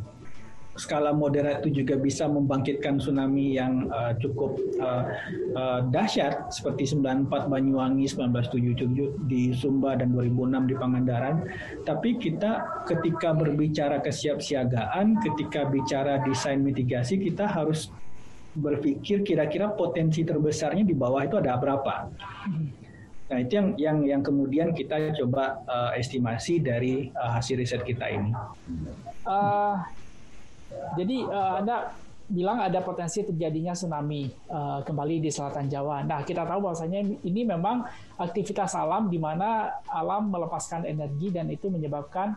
skala 0.78 1.12
moderat 1.12 1.60
itu 1.66 1.82
juga 1.82 2.00
bisa 2.00 2.24
membangkitkan 2.30 3.02
tsunami 3.02 3.58
yang 3.58 3.90
uh, 3.92 4.16
cukup 4.16 4.56
uh, 4.80 5.04
uh, 5.52 5.80
dahsyat 5.92 6.48
seperti 6.48 6.94
94 6.96 7.50
Banyuwangi, 7.50 8.08
1977 8.08 9.28
di 9.28 9.52
Sumba 9.52 9.98
dan 9.98 10.16
2006 10.16 10.70
di 10.70 10.74
Pangandaran. 10.78 11.36
Tapi 11.84 12.16
kita 12.16 12.84
ketika 12.88 13.36
berbicara 13.36 14.00
kesiapsiagaan, 14.00 15.20
ketika 15.20 15.68
bicara 15.68 16.22
desain 16.24 16.64
mitigasi, 16.64 17.20
kita 17.20 17.44
harus 17.44 17.92
berpikir 18.56 19.22
kira-kira 19.22 19.70
potensi 19.70 20.26
terbesarnya 20.26 20.82
di 20.82 20.94
bawah 20.96 21.22
itu 21.22 21.38
ada 21.38 21.54
berapa. 21.60 22.10
Nah 23.30 23.38
itu 23.38 23.52
yang 23.54 23.68
yang 23.78 23.98
yang 24.02 24.22
kemudian 24.26 24.74
kita 24.74 25.14
coba 25.22 25.62
uh, 25.70 25.90
estimasi 25.94 26.58
dari 26.58 27.14
uh, 27.14 27.30
hasil 27.38 27.62
riset 27.62 27.86
kita 27.86 28.10
ini. 28.10 28.34
Uh, 29.22 29.78
jadi 30.98 31.30
uh, 31.30 31.62
Anda 31.62 31.94
bilang 32.30 32.62
ada 32.62 32.78
potensi 32.82 33.22
terjadinya 33.26 33.74
tsunami 33.74 34.30
uh, 34.50 34.82
kembali 34.82 35.22
di 35.22 35.30
selatan 35.30 35.70
Jawa. 35.70 36.02
Nah 36.06 36.26
kita 36.26 36.42
tahu 36.42 36.70
bahwasanya 36.70 37.02
ini 37.22 37.42
memang 37.42 37.86
aktivitas 38.18 38.74
alam 38.74 39.06
di 39.06 39.18
mana 39.18 39.78
alam 39.86 40.30
melepaskan 40.30 40.86
energi 40.86 41.30
dan 41.30 41.50
itu 41.50 41.70
menyebabkan 41.70 42.34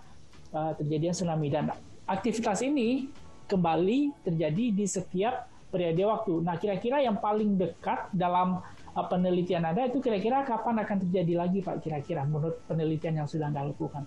uh, 0.54 0.78
terjadinya 0.78 1.14
tsunami 1.14 1.48
dan 1.50 1.74
aktivitas 2.06 2.62
ini 2.62 3.10
kembali 3.50 4.26
terjadi 4.26 4.66
di 4.74 4.86
setiap 4.86 5.50
periode 5.74 6.06
waktu. 6.06 6.34
Nah 6.42 6.58
kira-kira 6.58 7.02
yang 7.02 7.18
paling 7.18 7.58
dekat 7.58 8.10
dalam 8.14 8.62
penelitian 8.94 9.66
Anda 9.66 9.90
itu 9.90 9.98
kira-kira 9.98 10.46
kapan 10.46 10.86
akan 10.86 10.98
terjadi 11.10 11.34
lagi 11.42 11.66
Pak 11.66 11.82
kira-kira 11.82 12.22
menurut 12.30 12.62
penelitian 12.70 13.26
yang 13.26 13.28
sudah 13.30 13.50
Anda 13.50 13.66
lakukan? 13.66 14.06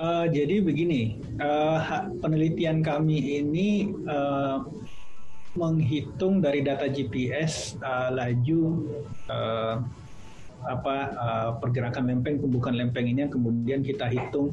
Uh, 0.00 0.24
jadi 0.32 0.64
begini, 0.64 1.20
uh, 1.44 2.08
penelitian 2.24 2.80
kami 2.80 3.36
ini 3.36 3.92
uh, 4.08 4.64
menghitung 5.54 6.40
dari 6.40 6.64
data 6.64 6.88
GPS 6.88 7.76
uh, 7.84 8.08
laju 8.08 8.86
uh, 9.28 9.76
apa 10.66 10.96
uh, 11.16 11.50
pergerakan 11.60 12.08
lempeng, 12.08 12.40
pembukaan 12.40 12.80
lempeng 12.80 13.12
ini 13.12 13.28
yang 13.28 13.32
kemudian 13.32 13.80
kita 13.84 14.08
hitung 14.08 14.48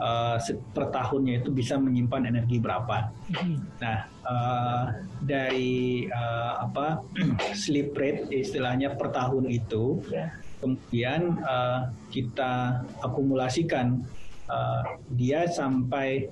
uh, 0.00 0.36
per 0.72 0.88
tahunnya 0.90 1.44
itu 1.44 1.52
bisa 1.52 1.76
menyimpan 1.76 2.32
energi 2.32 2.56
berapa. 2.58 3.12
Mm-hmm. 3.30 3.56
Nah, 3.78 3.98
uh, 4.24 4.84
dari 5.22 6.08
uh, 6.08 6.64
apa 6.64 7.04
sleep 7.62 7.94
rate 7.94 8.32
istilahnya 8.32 8.96
per 8.96 9.12
tahun 9.12 9.46
itu, 9.52 10.00
ya. 10.08 10.32
kemudian 10.58 11.38
uh, 11.44 11.92
kita 12.08 12.82
akumulasikan 13.04 14.02
uh, 14.48 14.82
dia 15.14 15.46
sampai 15.46 16.26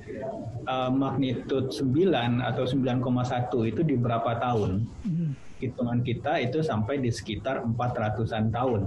uh, 0.64 0.90
magnitud 0.90 1.70
9 1.70 2.42
atau 2.42 2.64
9,1 2.64 3.70
itu 3.70 3.80
di 3.84 3.94
berapa 3.94 4.40
tahun? 4.40 4.88
Hmm. 5.04 5.32
Hitungan 5.58 6.00
kita 6.06 6.38
itu 6.38 6.62
sampai 6.62 7.02
di 7.02 7.10
sekitar 7.10 7.66
400-an 7.66 8.48
tahun. 8.54 8.80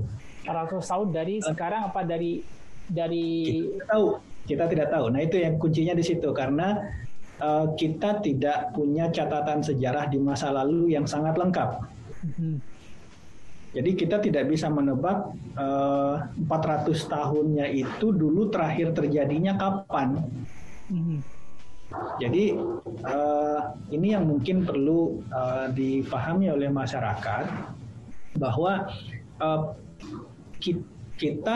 400 0.48 0.82
tahun 0.82 1.08
dari 1.14 1.36
uh, 1.38 1.54
sekarang 1.54 1.82
apa 1.92 2.02
dari 2.02 2.42
dari 2.92 3.28
kita 3.72 3.88
tahu 3.88 4.31
kita 4.46 4.66
tidak 4.70 4.90
tahu. 4.90 5.14
Nah 5.14 5.22
itu 5.22 5.42
yang 5.42 5.58
kuncinya 5.62 5.94
di 5.94 6.04
situ 6.06 6.30
karena 6.34 6.82
uh, 7.42 7.74
kita 7.78 8.22
tidak 8.22 8.74
punya 8.74 9.10
catatan 9.10 9.62
sejarah 9.62 10.10
di 10.10 10.18
masa 10.22 10.54
lalu 10.54 10.94
yang 10.94 11.06
sangat 11.06 11.38
lengkap. 11.38 11.70
Hmm. 12.38 12.58
Jadi 13.72 13.92
kita 13.96 14.20
tidak 14.20 14.52
bisa 14.52 14.68
menebak 14.68 15.32
uh, 15.56 16.20
eh, 16.36 16.44
400 16.44 16.92
tahunnya 16.92 17.72
itu 17.72 18.12
dulu 18.12 18.52
terakhir 18.52 18.92
terjadinya 18.92 19.56
kapan. 19.56 20.20
Mm-hmm. 20.92 21.20
Jadi 22.20 22.56
uh, 23.08 23.62
ini 23.96 24.08
yang 24.12 24.28
mungkin 24.28 24.68
perlu 24.68 25.24
uh, 25.32 25.72
dipahami 25.72 26.52
oleh 26.52 26.68
masyarakat 26.68 27.48
bahwa 28.36 28.92
uh, 29.40 29.72
kita 30.60 30.84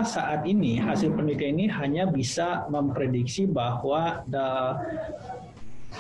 saat 0.06 0.46
ini 0.46 0.78
hasil 0.78 1.14
penelitian 1.18 1.58
ini 1.58 1.66
hanya 1.74 2.04
bisa 2.06 2.70
memprediksi 2.70 3.50
bahwa 3.50 4.22
the, 4.30 4.48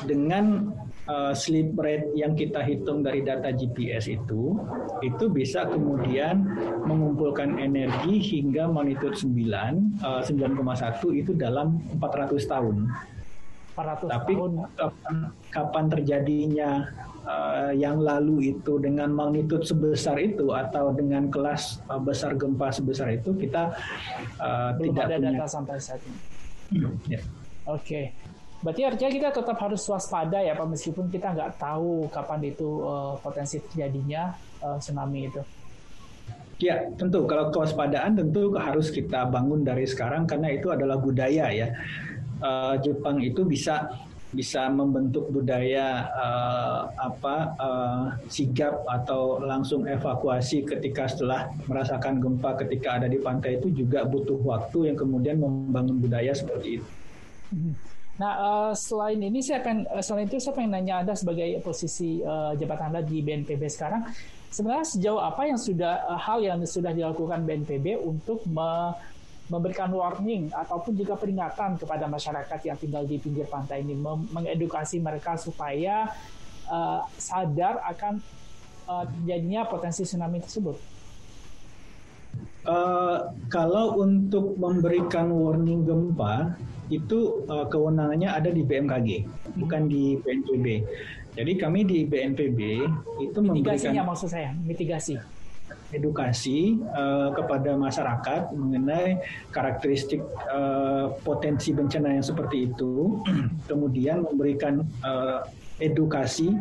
dengan 0.05 0.75
uh, 1.07 1.33
sleep 1.33 1.73
rate 1.79 2.11
yang 2.13 2.35
kita 2.35 2.59
hitung 2.61 3.01
dari 3.01 3.23
data 3.23 3.49
GPS 3.49 4.11
itu 4.11 4.59
itu 5.01 5.25
bisa 5.31 5.65
kemudian 5.71 6.45
mengumpulkan 6.83 7.57
energi 7.57 8.19
hingga 8.19 8.67
magnitude 8.67 9.15
9 9.15 10.03
uh, 10.03 10.21
9,1 10.21 11.21
itu 11.21 11.31
dalam 11.33 11.79
400 11.97 12.45
tahun. 12.45 12.91
400 13.75 14.07
Tapi 14.07 14.33
tahun. 14.35 14.51
Kapan, 14.75 15.15
kapan 15.51 15.85
terjadinya 15.91 16.71
uh, 17.25 17.71
yang 17.73 17.99
lalu 17.99 18.55
itu 18.55 18.77
dengan 18.79 19.11
magnitud 19.11 19.65
sebesar 19.65 20.21
itu 20.21 20.53
atau 20.53 20.93
dengan 20.93 21.27
kelas 21.27 21.81
uh, 21.89 21.99
besar 21.99 22.37
gempa 22.37 22.71
sebesar 22.71 23.17
itu 23.17 23.33
kita 23.35 23.73
uh, 24.39 24.71
Belum 24.77 24.93
tidak 24.93 25.03
ada 25.09 25.15
punya 25.17 25.31
data 25.35 25.47
sampai 25.49 25.75
saat 25.81 26.01
ini. 26.05 26.19
Hmm, 26.79 26.93
ya. 27.09 27.21
Oke. 27.65 27.81
Okay. 27.81 28.05
Berarti 28.65 28.81
artinya 28.81 29.11
kita 29.13 29.29
tetap 29.29 29.57
harus 29.61 29.83
waspada 29.85 30.41
ya 30.41 30.57
Pak 30.57 30.65
meskipun 30.73 31.13
kita 31.13 31.37
nggak 31.37 31.61
tahu 31.61 32.09
kapan 32.09 32.49
itu 32.49 32.81
uh, 32.81 33.13
potensi 33.21 33.61
terjadinya 33.61 34.33
uh, 34.65 34.81
tsunami 34.81 35.29
itu. 35.29 35.41
Ya, 36.55 36.87
tentu 36.95 37.27
kalau 37.27 37.51
kewaspadaan 37.51 38.15
tentu 38.15 38.55
harus 38.55 38.87
kita 38.87 39.27
bangun 39.27 39.67
dari 39.67 39.83
sekarang 39.83 40.23
karena 40.23 40.55
itu 40.55 40.71
adalah 40.71 40.95
budaya 40.95 41.51
ya. 41.51 41.67
Uh, 42.39 42.79
Jepang 42.79 43.19
itu 43.19 43.43
bisa 43.43 43.91
bisa 44.35 44.67
membentuk 44.67 45.31
budaya 45.31 46.11
uh, 46.11 46.91
apa 46.99 47.35
uh, 47.55 48.05
sigap 48.27 48.83
atau 48.85 49.39
langsung 49.39 49.87
evakuasi 49.87 50.67
ketika 50.67 51.07
setelah 51.07 51.47
merasakan 51.71 52.19
gempa 52.19 52.59
ketika 52.59 52.99
ada 52.99 53.07
di 53.07 53.17
pantai 53.23 53.57
itu 53.57 53.71
juga 53.71 54.03
butuh 54.03 54.37
waktu 54.43 54.91
yang 54.91 54.97
kemudian 54.99 55.39
membangun 55.39 55.97
budaya 56.03 56.35
seperti 56.35 56.83
itu. 56.83 56.87
Hmm. 57.55 57.73
Nah, 58.15 58.33
uh, 58.39 58.71
selain 58.71 59.19
ini 59.19 59.43
saya 59.43 59.59
uh, 59.63 59.99
selain 59.99 60.27
itu 60.27 60.39
saya 60.39 60.55
pengen 60.55 60.71
nanya 60.71 61.03
Anda 61.03 61.15
sebagai 61.19 61.59
posisi 61.59 62.23
uh, 62.23 62.55
jabatan 62.55 62.95
Anda 62.95 63.01
di 63.03 63.19
BNPB 63.19 63.67
sekarang, 63.67 64.07
sebenarnya 64.51 64.87
sejauh 64.87 65.19
apa 65.19 65.47
yang 65.47 65.59
sudah 65.59 66.07
uh, 66.07 66.19
hal 66.19 66.39
yang 66.39 66.63
sudah 66.63 66.95
dilakukan 66.95 67.43
BNPB 67.43 67.99
untuk 67.99 68.43
me 68.47 68.95
memberikan 69.45 69.93
warning 69.93 70.49
ataupun 70.49 70.97
juga 70.97 71.13
peringatan 71.13 71.77
kepada 71.77 72.09
masyarakat 72.09 72.59
yang 72.65 72.77
tinggal 72.81 73.03
di 73.05 73.21
pinggir 73.21 73.45
pantai 73.45 73.85
ini, 73.85 73.93
mengedukasi 74.33 74.97
mereka 74.97 75.37
supaya 75.37 76.09
uh, 76.65 77.05
sadar 77.17 77.81
akan 77.85 78.17
uh, 78.89 79.05
terjadinya 79.05 79.69
potensi 79.69 80.01
tsunami 80.01 80.41
tersebut. 80.41 80.77
Uh, 82.65 83.29
kalau 83.53 84.01
untuk 84.01 84.57
memberikan 84.57 85.29
warning 85.29 85.85
gempa, 85.85 86.57
itu 86.89 87.45
uh, 87.45 87.65
kewenangannya 87.69 88.29
ada 88.29 88.49
di 88.49 88.65
BMKG, 88.65 89.09
bukan 89.61 89.85
di 89.85 90.17
BNPB. 90.21 90.65
Jadi 91.35 91.51
kami 91.59 91.83
di 91.83 92.07
BNPB 92.07 92.59
itu 93.21 93.37
mitigasinya 93.43 94.01
memberikan 94.01 94.07
maksud 94.07 94.29
saya 94.31 94.49
mitigasi. 94.55 95.19
Edukasi 95.93 96.81
uh, 96.95 97.29
kepada 97.35 97.77
masyarakat 97.77 98.49
mengenai 98.55 99.21
karakteristik 99.53 100.23
uh, 100.49 101.13
potensi 101.21 101.75
bencana 101.75 102.17
yang 102.17 102.25
seperti 102.25 102.71
itu, 102.73 103.21
kemudian 103.69 104.25
memberikan 104.25 104.81
uh, 105.05 105.45
edukasi 105.83 106.55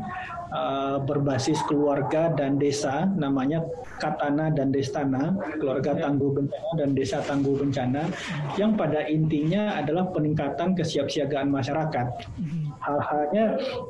uh, 0.50 0.98
berbasis 0.98 1.62
keluarga 1.70 2.34
dan 2.34 2.58
desa, 2.58 3.06
namanya 3.14 3.62
Katana 4.02 4.50
dan 4.50 4.74
Destana, 4.74 5.38
keluarga 5.62 5.94
ya. 5.94 6.10
tangguh 6.10 6.34
bencana 6.34 6.70
dan 6.74 6.90
desa 6.98 7.22
tangguh 7.22 7.54
bencana, 7.54 8.10
yang 8.58 8.74
pada 8.74 9.06
intinya 9.06 9.78
adalah 9.78 10.10
peningkatan 10.10 10.74
kesiapsiagaan 10.74 11.46
masyarakat. 11.46 12.06
Mm-hmm. 12.10 12.62
Hal-halnya 12.82 13.44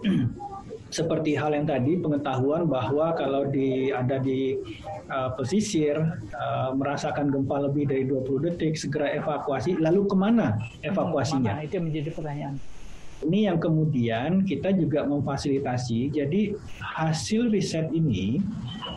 seperti 0.95 1.35
hal 1.35 1.51
yang 1.51 1.67
tadi 1.67 1.99
pengetahuan 1.99 2.71
bahwa 2.71 3.11
kalau 3.19 3.51
di 3.51 3.91
ada 3.91 4.23
di 4.23 4.55
uh, 5.11 5.35
pesisir 5.35 5.99
uh, 6.39 6.71
merasakan 6.71 7.35
gempa 7.35 7.67
lebih 7.67 7.91
dari 7.91 8.07
20 8.07 8.47
detik 8.47 8.79
segera 8.79 9.11
evakuasi 9.11 9.75
lalu 9.83 10.07
ke 10.07 10.15
mana 10.15 10.55
evakuasinya? 10.87 11.59
Hmm, 11.59 11.67
itu 11.67 11.83
menjadi 11.83 12.11
pertanyaan. 12.15 12.55
Ini 13.27 13.51
yang 13.51 13.59
kemudian 13.59 14.45
kita 14.47 14.71
juga 14.77 15.03
memfasilitasi. 15.09 16.15
Jadi 16.15 16.55
hasil 16.79 17.51
riset 17.51 17.91
ini 17.91 18.39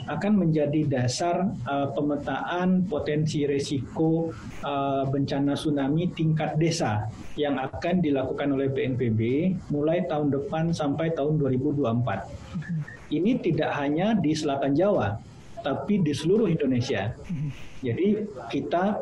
akan 0.07 0.33
menjadi 0.39 0.87
dasar 0.87 1.51
uh, 1.67 1.91
pemetaan 1.91 2.87
potensi 2.87 3.43
risiko 3.43 4.31
uh, 4.63 5.03
bencana 5.07 5.53
tsunami 5.53 6.07
tingkat 6.15 6.55
desa 6.55 7.11
yang 7.35 7.59
akan 7.59 7.99
dilakukan 7.99 8.55
oleh 8.55 8.71
BNPB 8.71 9.21
mulai 9.69 10.07
tahun 10.07 10.31
depan 10.31 10.71
sampai 10.71 11.11
tahun 11.11 11.39
2024. 11.43 13.11
Ini 13.11 13.31
tidak 13.39 13.71
hanya 13.75 14.15
di 14.15 14.35
Selatan 14.35 14.75
Jawa, 14.75 15.15
tapi 15.63 15.99
di 16.03 16.11
seluruh 16.15 16.47
Indonesia. 16.47 17.11
Jadi 17.83 18.23
kita 18.51 18.99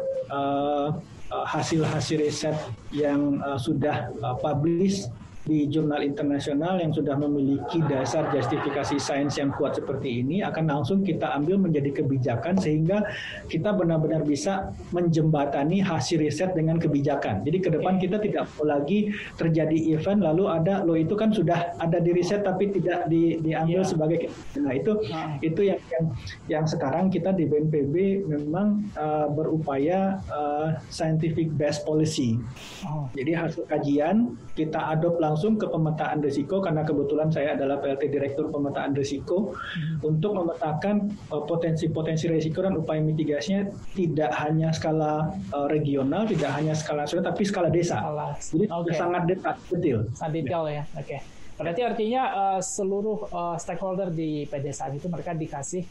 Uh, 1.26 1.42
hasil-hasil 1.42 2.22
riset 2.22 2.54
yang 2.94 3.42
uh, 3.42 3.58
sudah 3.58 4.14
uh, 4.22 4.38
publish 4.38 5.10
di 5.46 5.70
jurnal 5.70 6.02
internasional 6.02 6.82
yang 6.82 6.90
sudah 6.90 7.14
memiliki 7.18 7.78
dasar 7.86 8.28
justifikasi 8.34 8.98
sains 8.98 9.38
yang 9.38 9.54
kuat 9.54 9.78
seperti 9.78 10.26
ini 10.26 10.42
akan 10.42 10.66
langsung 10.66 11.06
kita 11.06 11.38
ambil 11.38 11.62
menjadi 11.62 12.02
kebijakan 12.02 12.58
sehingga 12.58 13.06
kita 13.46 13.72
benar-benar 13.78 14.26
bisa 14.26 14.74
menjembatani 14.90 15.86
hasil 15.86 16.18
riset 16.18 16.58
dengan 16.58 16.82
kebijakan. 16.82 17.46
Jadi 17.46 17.58
ke 17.62 17.70
depan 17.70 18.02
kita 18.02 18.18
tidak 18.18 18.50
lagi 18.66 19.14
terjadi 19.38 19.94
event 19.94 20.26
lalu 20.26 20.50
ada 20.50 20.82
lo 20.82 20.98
itu 20.98 21.14
kan 21.14 21.30
sudah 21.30 21.78
ada 21.78 22.02
di 22.02 22.10
riset 22.10 22.42
tapi 22.42 22.74
tidak 22.74 23.06
di, 23.06 23.38
diambil 23.40 23.86
yeah. 23.86 23.88
sebagai 23.88 24.20
nah 24.58 24.74
itu 24.74 24.98
uh. 25.14 25.38
itu 25.46 25.62
yang, 25.70 25.82
yang 25.94 26.06
yang 26.50 26.66
sekarang 26.66 27.14
kita 27.14 27.30
di 27.36 27.46
BNPB 27.46 28.26
memang 28.26 28.82
uh, 28.98 29.30
berupaya 29.30 30.18
uh, 30.34 30.74
scientific 30.90 31.54
based 31.54 31.86
policy. 31.86 32.42
Oh. 32.82 33.06
Jadi 33.14 33.32
hasil 33.38 33.70
kajian 33.70 34.34
kita 34.58 34.80
adopt 34.96 35.22
langsung 35.22 35.35
langsung 35.36 35.60
ke 35.60 35.68
pemetaan 35.68 36.24
risiko 36.24 36.64
karena 36.64 36.88
kebetulan 36.88 37.28
saya 37.28 37.60
adalah 37.60 37.84
PLT 37.84 38.08
Direktur 38.08 38.48
Pemetaan 38.48 38.96
Risiko 38.96 39.52
hmm. 39.52 40.00
untuk 40.00 40.32
memetakan 40.32 41.12
uh, 41.28 41.44
potensi-potensi 41.44 42.32
risiko 42.32 42.64
dan 42.64 42.80
upaya 42.80 43.04
mitigasinya 43.04 43.68
tidak 43.92 44.32
hanya 44.40 44.72
skala 44.72 45.36
uh, 45.52 45.68
regional, 45.68 46.24
tidak 46.24 46.56
hanya 46.56 46.72
skala 46.72 47.04
nasional, 47.04 47.28
tapi 47.28 47.44
skala 47.44 47.68
desa. 47.68 48.00
Skala. 48.00 48.28
Jadi 48.40 48.66
okay. 48.72 48.96
sangat 48.96 49.22
detail. 49.28 50.00
Sangat 50.16 50.34
detail 50.40 50.64
ya. 50.72 50.84
Oke. 50.96 51.04
Okay. 51.04 51.20
Berarti 51.60 51.82
artinya 51.84 52.24
uh, 52.32 52.62
seluruh 52.64 53.28
uh, 53.28 53.60
stakeholder 53.60 54.16
di 54.16 54.48
pedesaan 54.48 54.96
itu 54.96 55.12
mereka 55.12 55.36
dikasih 55.36 55.84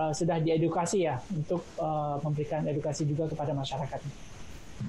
uh, 0.00 0.16
sudah 0.16 0.40
diedukasi 0.40 1.04
ya 1.04 1.20
untuk 1.28 1.60
uh, 1.76 2.16
memberikan 2.24 2.64
edukasi 2.64 3.04
juga 3.04 3.28
kepada 3.28 3.52
masyarakat 3.52 4.00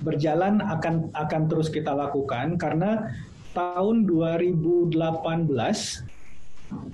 berjalan 0.05 0.62
akan 0.62 1.09
akan 1.17 1.41
terus 1.49 1.73
kita 1.73 1.97
lakukan 1.97 2.62
karena 2.62 3.09
tahun 3.53 4.05
2018 4.05 6.18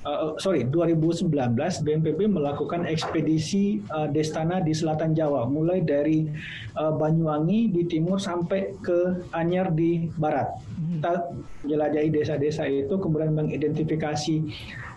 Uh, 0.05 0.37
sorry, 0.39 0.63
2019 0.63 1.27
BNPB 1.57 2.31
melakukan 2.31 2.87
ekspedisi 2.87 3.83
uh, 3.91 4.07
Destana 4.07 4.63
di 4.63 4.71
selatan 4.71 5.11
Jawa, 5.11 5.49
mulai 5.51 5.83
dari 5.83 6.31
uh, 6.79 6.95
Banyuwangi 6.95 7.75
di 7.75 7.83
timur 7.83 8.21
sampai 8.21 8.71
ke 8.79 9.27
Anyar 9.35 9.75
di 9.75 10.07
barat. 10.15 10.47
Kita 10.95 11.27
jelajahi 11.67 12.07
desa-desa 12.07 12.63
itu, 12.71 12.95
kemudian 12.95 13.35
mengidentifikasi 13.35 14.35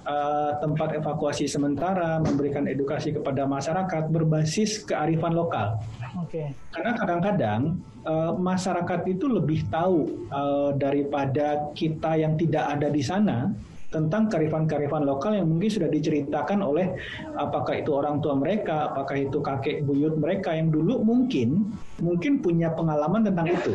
uh, 0.07 0.63
tempat 0.63 0.95
evakuasi 0.95 1.51
sementara, 1.51 2.23
memberikan 2.23 2.71
edukasi 2.71 3.11
kepada 3.11 3.51
masyarakat 3.51 4.09
berbasis 4.15 4.87
kearifan 4.87 5.35
lokal. 5.35 5.83
Okay. 6.29 6.55
Karena 6.71 6.93
kadang-kadang 6.95 7.61
uh, 8.07 8.33
masyarakat 8.39 9.01
itu 9.11 9.27
lebih 9.27 9.67
tahu 9.69 10.29
uh, 10.31 10.71
daripada 10.79 11.73
kita 11.75 12.15
yang 12.15 12.39
tidak 12.39 12.79
ada 12.79 12.89
di 12.89 13.03
sana 13.03 13.51
tentang 13.89 14.29
karifan-karifan 14.29 15.09
lokal 15.09 15.33
yang 15.33 15.49
mungkin 15.49 15.73
sudah 15.73 15.89
diceritakan 15.89 16.61
oleh 16.61 16.93
apakah 17.41 17.81
itu 17.81 17.97
orang 17.97 18.21
tua 18.21 18.37
mereka, 18.37 18.93
apakah 18.93 19.17
itu 19.17 19.41
kakek 19.41 19.89
buyut 19.89 20.21
mereka 20.21 20.53
yang 20.53 20.69
dulu 20.69 21.01
mungkin 21.01 21.73
mungkin 21.97 22.45
punya 22.45 22.69
pengalaman 22.77 23.25
tentang 23.25 23.49
itu. 23.49 23.73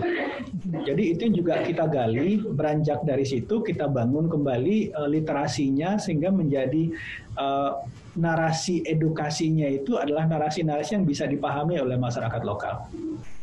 Jadi 0.85 1.03
itu 1.17 1.23
juga 1.33 1.65
kita 1.65 1.89
gali, 1.89 2.45
beranjak 2.45 3.01
dari 3.01 3.25
situ 3.25 3.65
kita 3.65 3.89
bangun 3.89 4.29
kembali 4.29 4.93
uh, 4.93 5.09
literasinya 5.09 5.97
sehingga 5.97 6.29
menjadi 6.29 6.93
uh, 7.33 7.81
narasi 8.13 8.85
edukasinya 8.85 9.65
itu 9.65 9.97
adalah 9.97 10.29
narasi-narasi 10.29 11.01
yang 11.01 11.05
bisa 11.09 11.25
dipahami 11.25 11.81
oleh 11.81 11.97
masyarakat 11.97 12.41
lokal. 12.45 12.85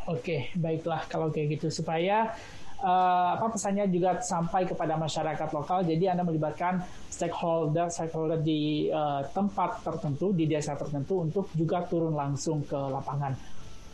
Oke, 0.06 0.54
baiklah 0.54 1.02
kalau 1.10 1.34
kayak 1.34 1.58
gitu 1.58 1.68
supaya 1.70 2.34
uh, 2.82 3.36
apa 3.36 3.46
pesannya 3.52 3.86
juga 3.88 4.20
sampai 4.20 4.66
kepada 4.66 4.96
masyarakat 4.96 5.48
lokal. 5.52 5.84
Jadi 5.84 6.04
Anda 6.08 6.24
melibatkan 6.24 6.82
stakeholder 7.08 7.92
stakeholder 7.92 8.40
di 8.40 8.88
uh, 8.90 9.24
tempat 9.30 9.84
tertentu, 9.84 10.32
di 10.32 10.48
desa 10.48 10.74
tertentu 10.74 11.24
untuk 11.24 11.48
juga 11.54 11.84
turun 11.86 12.16
langsung 12.16 12.64
ke 12.64 12.76
lapangan. 12.76 13.32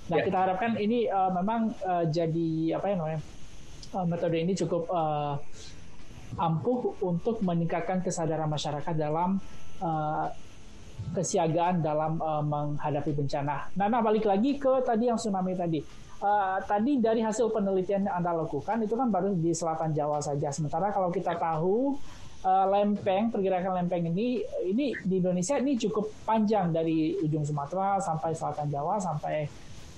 Nah, 0.07 0.17
yeah. 0.23 0.25
kita 0.25 0.39
harapkan 0.39 0.79
ini 0.79 1.11
uh, 1.11 1.31
memang 1.35 1.75
uh, 1.83 2.07
jadi 2.07 2.79
apa 2.79 2.87
ya 2.87 2.95
namanya? 2.99 3.21
Uh, 3.95 4.07
metode 4.07 4.39
ini 4.39 4.53
cukup 4.55 4.87
uh, 4.91 5.35
ampuh 6.39 6.95
untuk 7.03 7.43
meningkatkan 7.43 8.03
kesadaran 8.03 8.51
masyarakat 8.51 8.95
dalam 8.95 9.39
uh, 9.83 10.27
kesiagaan 11.15 11.83
dalam 11.83 12.19
uh, 12.19 12.43
menghadapi 12.43 13.15
bencana. 13.15 13.71
Nah, 13.79 13.87
nah 13.87 14.01
balik 14.03 14.27
lagi 14.27 14.59
ke 14.59 14.83
tadi 14.83 15.11
yang 15.11 15.19
tsunami 15.19 15.55
tadi. 15.55 16.06
Uh, 16.17 16.57
tadi 16.65 16.97
dari 16.97 17.21
hasil 17.21 17.53
penelitian 17.53 18.09
yang 18.09 18.17
Anda 18.17 18.33
lakukan 18.33 18.81
itu 18.81 18.97
kan 18.97 19.13
baru 19.13 19.37
di 19.37 19.53
selatan 19.53 19.93
Jawa 19.93 20.17
saja. 20.25 20.49
Sementara 20.49 20.89
kalau 20.89 21.13
kita 21.13 21.37
tahu 21.37 21.93
uh, 22.41 22.67
lempeng, 22.73 23.29
pergerakan 23.29 23.85
lempeng 23.85 24.09
ini 24.09 24.41
ini 24.65 24.97
di 24.97 25.21
Indonesia 25.21 25.61
ini 25.61 25.77
cukup 25.77 26.09
panjang 26.25 26.73
dari 26.73 27.21
ujung 27.21 27.45
Sumatera 27.45 28.01
sampai 28.01 28.33
selatan 28.33 28.73
Jawa 28.73 28.97
sampai 28.97 29.45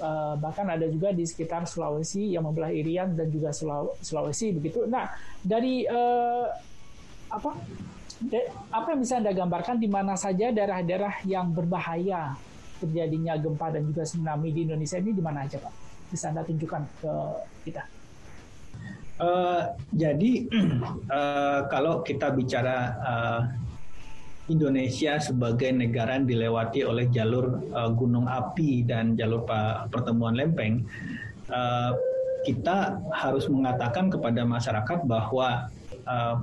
uh, 0.02 0.35
bahkan 0.42 0.66
ada 0.66 0.90
juga 0.90 1.14
di 1.14 1.22
sekitar 1.22 1.70
Sulawesi 1.70 2.35
yang 2.35 2.50
membelah 2.50 2.74
Irian 2.74 3.14
dan 3.14 3.31
juga 3.31 3.54
Sulawesi 4.02 4.59
begitu. 4.59 4.90
Nah, 4.90 5.07
dari 5.38 5.87
uh, 5.87 6.50
apa 7.31 7.54
apa 8.74 8.87
yang 8.90 9.00
bisa 9.07 9.22
Anda 9.22 9.31
gambarkan 9.31 9.78
di 9.78 9.87
mana 9.87 10.18
saja 10.18 10.50
daerah-daerah 10.50 11.22
yang 11.31 11.54
berbahaya 11.54 12.35
terjadinya 12.83 13.38
gempa 13.38 13.70
dan 13.70 13.87
juga 13.87 14.02
tsunami 14.02 14.50
di 14.50 14.66
Indonesia 14.66 14.98
ini 14.98 15.14
di 15.14 15.22
mana 15.22 15.46
aja 15.46 15.62
Pak? 15.62 15.88
Bisa 16.08 16.32
Anda 16.32 16.42
tunjukkan 16.44 16.82
ke 17.04 17.12
kita? 17.68 17.82
Uh, 19.18 19.74
jadi 19.90 20.46
uh, 21.10 21.66
kalau 21.72 22.06
kita 22.06 22.30
bicara 22.30 22.76
uh, 23.02 23.40
Indonesia 24.48 25.20
sebagai 25.20 25.68
negara 25.74 26.16
yang 26.16 26.24
dilewati 26.24 26.80
oleh 26.86 27.12
jalur 27.12 27.60
uh, 27.74 27.92
gunung 27.92 28.24
api 28.24 28.86
dan 28.86 29.12
jalur 29.12 29.44
pertemuan 29.92 30.32
lempeng, 30.38 30.88
uh, 31.52 31.92
kita 32.48 32.96
harus 33.12 33.44
mengatakan 33.52 34.08
kepada 34.08 34.46
masyarakat 34.48 35.04
bahwa 35.04 35.68
uh, 36.08 36.36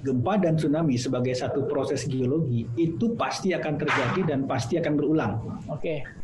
gempa 0.00 0.40
dan 0.40 0.56
tsunami 0.56 0.96
sebagai 0.96 1.36
satu 1.36 1.68
proses 1.68 2.08
geologi 2.08 2.64
itu 2.80 3.12
pasti 3.12 3.52
akan 3.52 3.76
terjadi 3.76 4.20
dan 4.24 4.48
pasti 4.48 4.80
akan 4.80 4.92
berulang. 4.96 5.32
Oke. 5.68 6.00
Okay. 6.00 6.19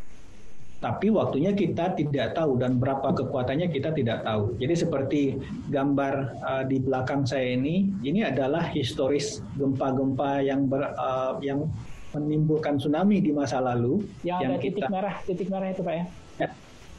Tapi 0.86 1.10
waktunya 1.10 1.50
kita 1.50 1.98
tidak 1.98 2.38
tahu 2.38 2.62
dan 2.62 2.78
berapa 2.78 3.10
kekuatannya 3.10 3.74
kita 3.74 3.90
tidak 3.90 4.22
tahu. 4.22 4.54
Jadi 4.62 4.74
seperti 4.78 5.22
gambar 5.66 6.14
uh, 6.46 6.62
di 6.62 6.78
belakang 6.78 7.26
saya 7.26 7.58
ini, 7.58 7.90
ini 8.06 8.22
adalah 8.22 8.70
historis 8.70 9.42
gempa-gempa 9.58 10.46
yang 10.46 10.70
ber, 10.70 10.94
uh, 10.94 11.42
yang 11.42 11.66
menimbulkan 12.14 12.78
tsunami 12.78 13.18
di 13.18 13.34
masa 13.34 13.58
lalu. 13.58 13.98
Yang, 14.22 14.38
yang 14.38 14.52
ada 14.54 14.62
titik 14.62 14.82
kita, 14.86 14.94
merah, 14.94 15.14
titik 15.26 15.48
merah 15.50 15.68
itu 15.74 15.82
pak 15.82 15.94
ya? 15.98 16.04
Ya. 16.38 16.48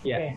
ya. 0.03 0.17
Okay. 0.19 0.31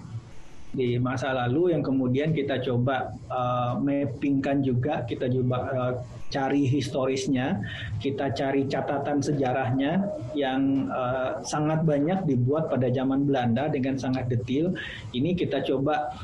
Di 0.71 1.03
masa 1.03 1.35
lalu 1.35 1.75
yang 1.75 1.83
kemudian 1.83 2.31
kita 2.31 2.63
coba 2.63 3.11
uh, 3.27 3.75
mappingkan 3.83 4.63
juga, 4.63 5.03
kita 5.03 5.27
coba 5.27 5.57
uh, 5.67 5.93
cari 6.31 6.63
historisnya, 6.63 7.59
kita 7.99 8.31
cari 8.31 8.71
catatan 8.71 9.19
sejarahnya 9.19 10.07
yang 10.39 10.87
uh, 10.95 11.43
sangat 11.43 11.83
banyak 11.83 12.23
dibuat 12.23 12.71
pada 12.71 12.87
zaman 12.87 13.27
Belanda 13.27 13.67
dengan 13.67 13.99
sangat 13.99 14.31
detail. 14.31 14.71
Ini 15.11 15.35
kita 15.35 15.67
coba 15.67 16.15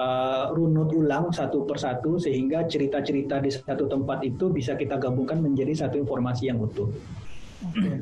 uh, 0.00 0.48
runut 0.56 0.96
ulang 0.96 1.28
satu 1.28 1.68
persatu 1.68 2.16
sehingga 2.16 2.64
cerita-cerita 2.64 3.36
di 3.44 3.52
satu 3.52 3.84
tempat 3.84 4.24
itu 4.24 4.48
bisa 4.48 4.80
kita 4.80 4.96
gabungkan 4.96 5.44
menjadi 5.44 5.86
satu 5.86 6.00
informasi 6.00 6.48
yang 6.48 6.56
utuh. 6.56 6.88
Okay. 7.60 8.00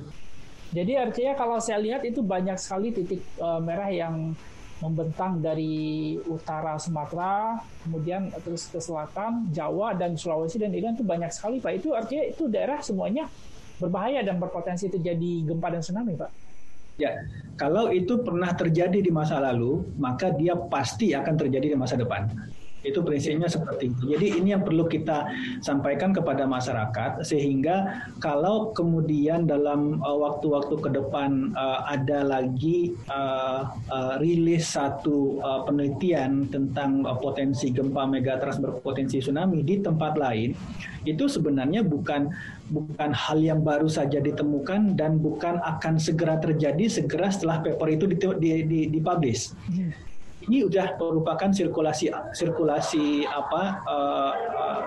Jadi 0.69 0.93
artinya 1.01 1.33
kalau 1.35 1.59
saya 1.59 1.81
lihat 1.81 2.05
itu 2.05 2.21
banyak 2.21 2.55
sekali 2.61 2.95
titik 2.95 3.25
uh, 3.41 3.59
merah 3.59 3.89
yang 3.89 4.37
membentang 4.79 5.43
dari 5.43 6.15
utara 6.31 6.79
Sumatera, 6.79 7.59
kemudian 7.83 8.31
terus 8.47 8.71
ke 8.71 8.79
selatan, 8.79 9.51
Jawa 9.51 9.99
dan 9.99 10.15
Sulawesi 10.15 10.63
dan 10.63 10.71
itu 10.71 11.03
banyak 11.03 11.35
sekali 11.35 11.59
Pak. 11.59 11.73
Itu 11.83 11.99
artinya 11.99 12.25
itu 12.31 12.47
daerah 12.47 12.79
semuanya 12.79 13.27
berbahaya 13.79 14.23
dan 14.23 14.39
berpotensi 14.39 14.91
terjadi 14.91 15.47
gempa 15.47 15.71
dan 15.71 15.83
tsunami 15.83 16.15
Pak. 16.15 16.31
Ya, 16.99 17.15
kalau 17.55 17.95
itu 17.95 18.19
pernah 18.27 18.51
terjadi 18.55 18.99
di 18.99 19.11
masa 19.15 19.39
lalu, 19.39 19.87
maka 20.03 20.35
dia 20.35 20.59
pasti 20.59 21.15
akan 21.15 21.35
terjadi 21.39 21.75
di 21.75 21.79
masa 21.79 21.95
depan. 21.95 22.27
Itu 22.87 23.03
prinsipnya 23.03 23.51
seperti 23.51 23.91
itu. 23.91 24.15
Jadi 24.15 24.39
ini 24.39 24.55
yang 24.55 24.63
perlu 24.63 24.87
kita 24.87 25.27
sampaikan 25.61 26.15
kepada 26.15 26.47
masyarakat 26.47 27.27
sehingga 27.27 28.07
kalau 28.23 28.71
kemudian 28.71 29.51
dalam 29.51 29.99
uh, 29.99 30.19
waktu-waktu 30.19 30.79
ke 30.79 30.91
depan 30.95 31.51
uh, 31.59 31.83
ada 31.91 32.23
lagi 32.23 32.95
uh, 33.11 33.67
rilis 34.23 34.71
satu 34.79 35.41
penelitian 35.67 36.47
tentang 36.51 37.03
potensi 37.19 37.71
gempa 37.75 38.07
megatrust 38.07 38.63
berpotensi 38.63 39.19
tsunami 39.19 39.67
di 39.67 39.83
tempat 39.83 40.15
lain, 40.15 40.55
itu 41.03 41.27
sebenarnya 41.27 41.83
bukan 41.83 42.31
bukan 42.69 43.11
hal 43.17 43.41
yang 43.41 43.65
baru 43.65 43.89
saja 43.89 44.21
ditemukan 44.21 44.95
dan 44.95 45.19
bukan 45.19 45.59
akan 45.65 45.97
segera 45.97 46.37
terjadi 46.39 46.87
segera 46.87 47.33
setelah 47.33 47.65
paper 47.65 47.89
itu 47.91 48.05
dipublish. 48.07 48.39
Di, 48.39 48.53
di, 48.69 48.81
di 48.93 49.01
ini 50.49 50.65
sudah 50.65 50.97
merupakan 50.97 51.51
sirkulasi 51.53 52.11
sirkulasi 52.33 53.29
apa 53.29 53.63
uh, 53.85 54.33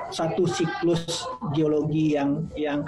satu 0.10 0.50
siklus 0.50 1.26
geologi 1.54 2.18
yang 2.18 2.50
yang 2.58 2.84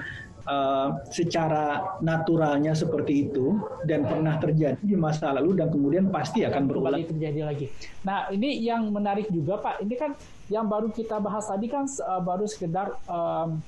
uh, 0.47 0.99
secara 1.07 1.97
naturalnya 2.03 2.76
seperti 2.76 3.30
itu 3.30 3.61
dan 3.88 4.03
pernah 4.03 4.36
terjadi 4.39 4.80
di 4.82 4.97
masa 4.97 5.32
lalu 5.32 5.63
dan 5.63 5.71
kemudian 5.71 6.09
pasti 6.11 6.43
akan 6.43 6.63
berulang 6.67 7.03
terjadi 7.05 7.41
lagi. 7.47 7.67
Nah 8.03 8.30
ini 8.32 8.59
yang 8.63 8.89
menarik 8.91 9.30
juga 9.32 9.59
Pak. 9.59 9.84
Ini 9.84 9.95
kan 9.95 10.11
yang 10.51 10.67
baru 10.67 10.91
kita 10.91 11.19
bahas 11.24 11.47
tadi 11.47 11.69
kan 11.71 11.88
uh, 11.88 12.21
baru 12.21 12.45
sekedar 12.49 12.97
um, 13.07 13.61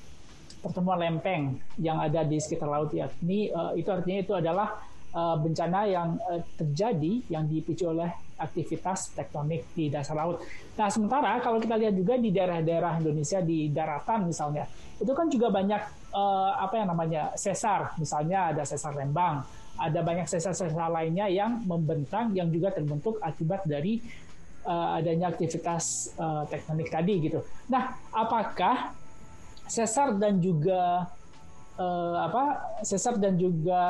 pertemuan 0.60 0.98
lempeng 0.98 1.62
yang 1.78 2.02
ada 2.02 2.26
di 2.26 2.36
sekitar 2.42 2.68
laut 2.68 2.90
ya. 2.92 3.08
Ini 3.22 3.54
uh, 3.54 3.72
itu 3.78 3.88
artinya 3.88 4.18
itu 4.20 4.34
adalah 4.34 4.68
uh, 5.14 5.36
bencana 5.38 5.86
yang 5.86 6.18
uh, 6.26 6.42
terjadi 6.56 7.22
yang 7.30 7.46
dipicu 7.46 7.90
oleh 7.90 8.10
aktivitas 8.36 9.16
tektonik 9.16 9.64
di 9.72 9.88
dasar 9.88 10.16
laut. 10.16 10.44
Nah, 10.76 10.92
sementara 10.92 11.40
kalau 11.40 11.56
kita 11.56 11.76
lihat 11.80 11.96
juga 11.96 12.20
di 12.20 12.30
daerah-daerah 12.32 13.00
Indonesia 13.00 13.40
di 13.40 13.72
daratan 13.72 14.28
misalnya, 14.28 14.68
itu 15.00 15.12
kan 15.12 15.26
juga 15.32 15.48
banyak 15.48 15.82
uh, 16.12 16.52
apa 16.60 16.74
yang 16.76 16.88
namanya 16.92 17.32
sesar, 17.36 17.96
misalnya 17.96 18.52
ada 18.52 18.62
sesar 18.68 18.92
Lembang, 18.92 19.40
ada 19.76 20.00
banyak 20.04 20.28
sesar-sesar 20.28 20.88
lainnya 20.88 21.28
yang 21.28 21.64
membentang 21.64 22.32
yang 22.36 22.48
juga 22.52 22.72
terbentuk 22.72 23.20
akibat 23.24 23.64
dari 23.64 24.00
uh, 24.68 24.96
adanya 25.00 25.32
aktivitas 25.32 26.12
uh, 26.20 26.44
tektonik 26.48 26.88
tadi 26.92 27.14
gitu. 27.24 27.40
Nah, 27.72 27.96
apakah 28.12 28.92
sesar 29.64 30.14
dan 30.20 30.38
juga 30.44 31.08
uh, 31.80 32.16
apa 32.20 32.44
sesar 32.84 33.16
dan 33.16 33.36
juga 33.36 33.80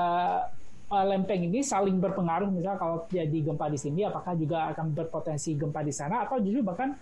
uh, 0.90 1.04
lempeng 1.06 1.46
ini 1.46 1.62
saling 1.62 1.98
berpengaruh. 1.98 2.50
Misalnya 2.50 2.78
kalau 2.78 3.06
jadi 3.10 3.40
gempa 3.42 3.68
di 3.70 3.78
sini 3.78 4.04
apakah 4.06 4.36
juga 4.38 4.66
akan 4.74 4.94
berpotensi 4.94 5.54
gempa 5.58 5.82
di 5.82 5.92
sana? 5.94 6.20
Atau 6.26 6.40
justru 6.42 6.62
bahkan 6.62 6.94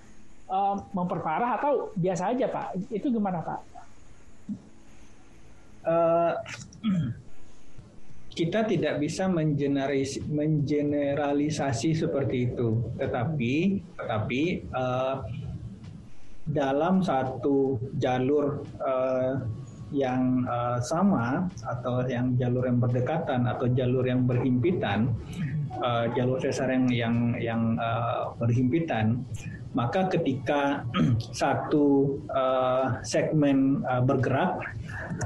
uh, 0.48 0.76
memperparah? 0.92 1.58
Atau 1.60 1.92
biasa 1.96 2.28
aja 2.32 2.48
Pak? 2.48 2.74
Itu 2.92 3.10
gimana 3.12 3.42
Pak? 3.44 3.60
Uh, 5.84 6.32
kita 8.38 8.66
tidak 8.66 8.98
bisa 8.98 9.30
mengeneralisasi 9.30 11.94
seperti 11.94 12.50
itu, 12.50 12.82
tetapi 12.98 13.78
tetapi 13.94 14.42
uh, 14.74 15.22
dalam 16.44 17.00
satu 17.00 17.80
jalur 17.96 18.60
uh, 18.82 19.40
yang 19.94 20.42
uh, 20.50 20.82
sama 20.82 21.46
atau 21.62 22.02
yang 22.10 22.34
jalur 22.34 22.66
yang 22.66 22.82
berdekatan 22.82 23.46
atau 23.46 23.70
jalur 23.70 24.02
yang 24.02 24.26
berhimpitan, 24.26 25.14
uh, 25.78 26.10
jalur 26.18 26.42
sesar 26.42 26.74
yang 26.74 26.90
yang 26.90 27.16
yang 27.38 27.62
uh, 27.78 28.34
berhimpitan, 28.34 29.22
maka 29.74 30.10
ketika 30.10 30.82
satu 31.40 32.18
uh, 32.34 32.98
segmen 33.06 33.86
uh, 33.86 34.02
bergerak, 34.02 34.58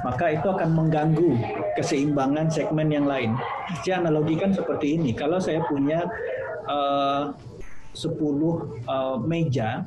maka 0.05 0.37
itu 0.37 0.49
akan 0.49 0.71
mengganggu 0.77 1.33
keseimbangan 1.81 2.53
segmen 2.53 2.93
yang 2.93 3.09
lain. 3.09 3.37
Saya 3.85 4.05
analogikan 4.05 4.53
seperti 4.53 5.01
ini. 5.01 5.16
Kalau 5.16 5.41
saya 5.41 5.64
punya 5.64 6.05
uh, 6.69 7.33
10 7.97 8.12
uh, 8.85 9.16
meja 9.25 9.85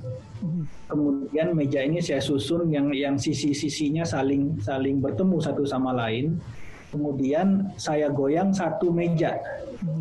kemudian 0.89 1.53
meja 1.53 1.85
ini 1.85 2.01
saya 2.01 2.19
susun 2.19 2.69
yang 2.73 2.89
yang 2.91 3.15
sisi-sisinya 3.15 4.01
saling 4.01 4.57
saling 4.61 4.97
bertemu 4.97 5.37
satu 5.37 5.63
sama 5.65 5.93
lain. 5.93 6.41
Kemudian 6.91 7.71
saya 7.79 8.11
goyang 8.11 8.51
satu 8.51 8.91
meja. 8.91 9.39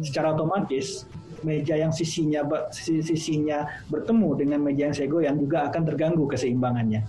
Secara 0.03 0.35
otomatis 0.35 1.07
meja 1.47 1.79
yang 1.79 1.95
sisinya 1.95 2.43
sisinya 2.75 3.65
bertemu 3.89 4.29
dengan 4.37 4.61
meja 4.61 4.91
yang 4.91 4.97
saya 4.97 5.09
goyang 5.09 5.39
juga 5.39 5.71
akan 5.71 5.83
terganggu 5.87 6.27
keseimbangannya. 6.27 7.07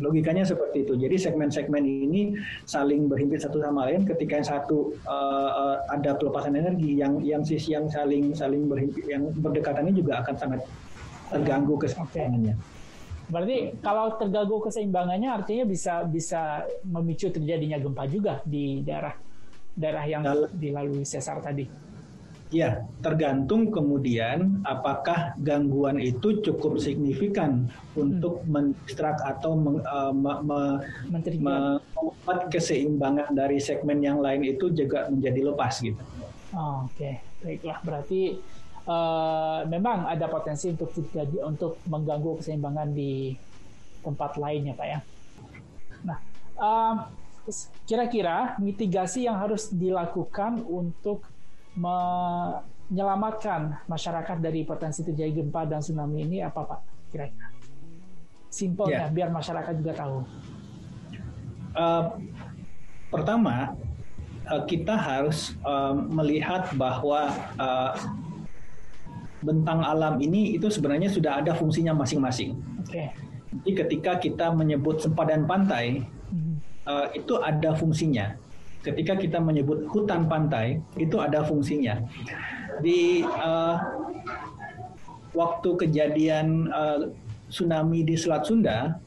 Logikanya 0.00 0.44
seperti 0.44 0.88
itu. 0.88 0.96
Jadi 0.96 1.16
segmen-segmen 1.20 1.84
ini 1.84 2.36
saling 2.64 3.08
berhimpit 3.08 3.44
satu 3.44 3.60
sama 3.60 3.88
lain 3.88 4.08
ketika 4.08 4.40
yang 4.40 4.48
satu 4.48 4.96
uh, 5.04 5.50
uh, 5.52 5.76
ada 5.92 6.16
pelepasan 6.16 6.56
energi 6.56 6.96
yang 6.96 7.20
yang 7.20 7.44
sisi 7.44 7.76
yang 7.76 7.88
saling 7.92 8.32
saling 8.32 8.68
berhimpit 8.68 9.04
yang 9.04 9.28
berdekatan 9.36 9.88
ini 9.88 10.00
juga 10.00 10.24
akan 10.24 10.34
sangat 10.36 10.60
terganggu 11.28 11.76
keseimbangannya. 11.80 12.56
Okay. 12.56 12.71
Berarti 13.32 13.80
kalau 13.80 14.12
terganggu 14.20 14.60
keseimbangannya 14.68 15.32
artinya 15.32 15.64
bisa 15.64 16.04
bisa 16.04 16.68
memicu 16.84 17.32
terjadinya 17.32 17.80
gempa 17.80 18.04
juga 18.04 18.44
di 18.44 18.84
daerah 18.84 19.16
daerah 19.72 20.04
yang 20.04 20.22
dilalui 20.52 21.08
sesar 21.08 21.40
tadi. 21.40 21.64
Ya, 22.52 22.84
tergantung 23.00 23.72
kemudian 23.72 24.60
apakah 24.68 25.32
gangguan 25.40 25.96
itu 25.96 26.44
cukup 26.44 26.76
signifikan 26.76 27.64
untuk 27.96 28.44
hmm. 28.44 28.76
atau 29.00 29.56
meng, 29.56 29.80
uh, 29.80 30.12
me, 30.12 30.32
me, 30.44 30.60
membuat 31.40 32.52
keseimbangan 32.52 33.32
dari 33.32 33.56
segmen 33.56 34.04
yang 34.04 34.20
lain 34.20 34.44
itu 34.44 34.68
juga 34.68 35.08
menjadi 35.08 35.48
lepas 35.48 35.80
gitu. 35.80 35.96
Oh, 36.52 36.84
Oke, 36.84 36.92
okay. 36.92 37.14
baiklah. 37.40 37.80
Berarti 37.80 38.36
uh, 38.86 39.66
memang 39.66 40.06
ada 40.08 40.28
potensi 40.30 40.68
untuk 40.70 40.92
terjadi 40.94 41.42
untuk 41.46 41.76
mengganggu 41.86 42.36
keseimbangan 42.42 42.94
di 42.94 43.36
tempat 44.02 44.36
lainnya 44.38 44.74
pak 44.74 44.86
ya. 44.86 45.02
Nah, 46.02 46.18
uh, 46.58 46.94
kira-kira 47.86 48.56
mitigasi 48.58 49.22
yang 49.26 49.38
harus 49.38 49.68
dilakukan 49.70 50.62
untuk 50.66 51.22
menyelamatkan 51.72 53.78
masyarakat 53.88 54.40
dari 54.42 54.64
potensi 54.66 55.02
terjadi 55.06 55.32
gempa 55.42 55.64
dan 55.66 55.80
tsunami 55.82 56.22
ini 56.26 56.42
apa 56.42 56.64
pak? 56.66 56.80
Kira-kira 57.10 57.48
simpelnya 58.52 59.08
yeah. 59.08 59.14
biar 59.14 59.30
masyarakat 59.32 59.74
juga 59.80 59.92
tahu. 59.96 60.28
Uh, 61.72 62.20
pertama, 63.08 63.72
kita 64.68 64.92
harus 64.92 65.56
uh, 65.64 65.96
melihat 65.96 66.68
bahwa 66.76 67.32
uh, 67.56 67.96
bentang 69.42 69.82
alam 69.82 70.22
ini 70.22 70.54
itu 70.54 70.70
sebenarnya 70.70 71.10
sudah 71.10 71.42
ada 71.42 71.52
fungsinya 71.52 71.92
masing-masing. 71.92 72.56
Okay. 72.86 73.10
Jadi 73.52 73.70
ketika 73.84 74.12
kita 74.16 74.46
menyebut 74.54 75.02
sempadan 75.02 75.44
pantai, 75.44 76.06
hmm. 76.32 76.54
uh, 76.88 77.06
itu 77.12 77.36
ada 77.42 77.76
fungsinya. 77.76 78.38
Ketika 78.82 79.14
kita 79.14 79.38
menyebut 79.38 79.86
hutan 79.92 80.26
pantai, 80.26 80.82
itu 80.98 81.20
ada 81.22 81.46
fungsinya. 81.46 82.02
Di 82.82 83.22
uh, 83.22 83.78
waktu 85.36 85.70
kejadian 85.86 86.72
uh, 86.72 87.12
tsunami 87.52 88.02
di 88.02 88.18
Selat 88.18 88.48
Sunda, 88.48 88.98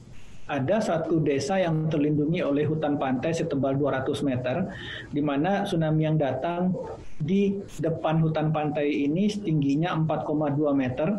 ada 0.45 0.77
satu 0.77 1.17
desa 1.25 1.57
yang 1.57 1.89
terlindungi 1.89 2.45
oleh 2.45 2.69
hutan 2.69 3.01
pantai 3.01 3.33
setebal 3.33 3.73
200 3.73 4.21
meter, 4.21 4.69
di 5.09 5.17
mana 5.17 5.65
tsunami 5.65 6.05
yang 6.05 6.21
datang 6.21 6.69
di 7.17 7.57
depan 7.81 8.21
hutan 8.21 8.53
pantai 8.53 9.09
ini 9.09 9.25
tingginya 9.33 9.97
4,2 9.97 10.69
meter, 10.77 11.17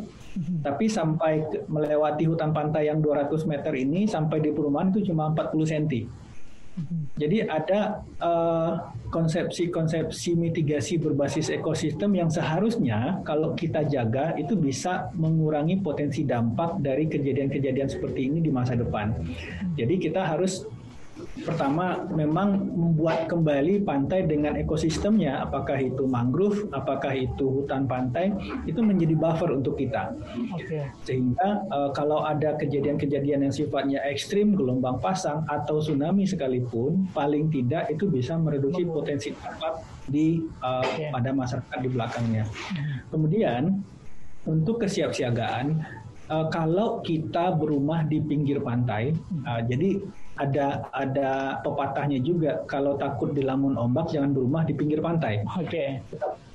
tapi 0.62 0.86
sampai 0.86 1.42
melewati 1.66 2.22
hutan 2.30 2.54
pantai 2.54 2.86
yang 2.86 3.02
200 3.02 3.50
meter 3.50 3.74
ini 3.74 4.06
sampai 4.06 4.38
di 4.38 4.54
perumahan 4.54 4.94
itu 4.94 5.10
cuma 5.10 5.34
40 5.34 5.72
cm. 5.74 5.86
Jadi 7.16 7.38
ada 7.48 8.04
konsepsi-konsepsi 9.08 10.34
mitigasi 10.34 10.98
berbasis 10.98 11.48
ekosistem 11.48 12.14
yang 12.14 12.30
seharusnya 12.30 13.22
kalau 13.22 13.54
kita 13.54 13.86
jaga 13.86 14.34
itu 14.34 14.58
bisa 14.58 15.08
mengurangi 15.14 15.78
potensi 15.80 16.26
dampak 16.26 16.82
dari 16.82 17.06
kejadian-kejadian 17.06 17.88
seperti 17.88 18.28
ini 18.28 18.38
di 18.42 18.50
masa 18.50 18.74
depan. 18.74 19.14
Jadi 19.78 19.94
kita 19.98 20.22
harus 20.26 20.66
pertama 21.44 22.08
memang 22.08 22.56
membuat 22.72 23.28
kembali 23.28 23.84
pantai 23.84 24.24
dengan 24.24 24.56
ekosistemnya, 24.56 25.44
apakah 25.44 25.76
itu 25.76 26.08
mangrove, 26.08 26.64
apakah 26.72 27.12
itu 27.12 27.60
hutan 27.60 27.84
pantai, 27.84 28.32
itu 28.64 28.80
menjadi 28.80 29.12
buffer 29.12 29.52
untuk 29.52 29.76
kita. 29.76 30.16
Okay. 30.56 30.88
Sehingga 31.04 31.66
uh, 31.68 31.90
kalau 31.92 32.24
ada 32.24 32.56
kejadian-kejadian 32.56 33.48
yang 33.48 33.54
sifatnya 33.54 34.00
ekstrim, 34.08 34.56
gelombang 34.56 34.96
pasang 35.04 35.44
atau 35.52 35.84
tsunami 35.84 36.24
sekalipun, 36.24 37.04
paling 37.12 37.52
tidak 37.52 37.92
itu 37.92 38.08
bisa 38.08 38.40
mereduksi 38.40 38.88
potensi 38.88 39.36
dampak 39.36 39.84
di 40.06 40.40
uh, 40.62 40.80
eh, 40.80 40.84
okay. 40.86 41.08
pada 41.12 41.30
masyarakat 41.34 41.78
di 41.82 41.88
belakangnya. 41.90 42.44
Hmm. 42.46 42.96
Kemudian 43.12 43.62
untuk 44.46 44.80
kesiapsiagaan, 44.86 45.82
uh, 46.30 46.46
kalau 46.48 47.02
kita 47.02 47.52
berumah 47.58 48.06
di 48.06 48.22
pinggir 48.22 48.62
pantai, 48.62 49.12
uh, 49.44 49.60
jadi 49.66 49.98
ada 50.36 50.84
ada 50.92 51.30
pepatahnya 51.64 52.20
juga 52.20 52.60
kalau 52.68 53.00
takut 53.00 53.32
dilamun 53.32 53.72
ombak 53.80 54.12
jangan 54.12 54.36
berumah 54.36 54.68
di 54.68 54.76
pinggir 54.76 55.00
pantai. 55.00 55.40
Oke. 55.56 55.64
Okay. 55.64 55.88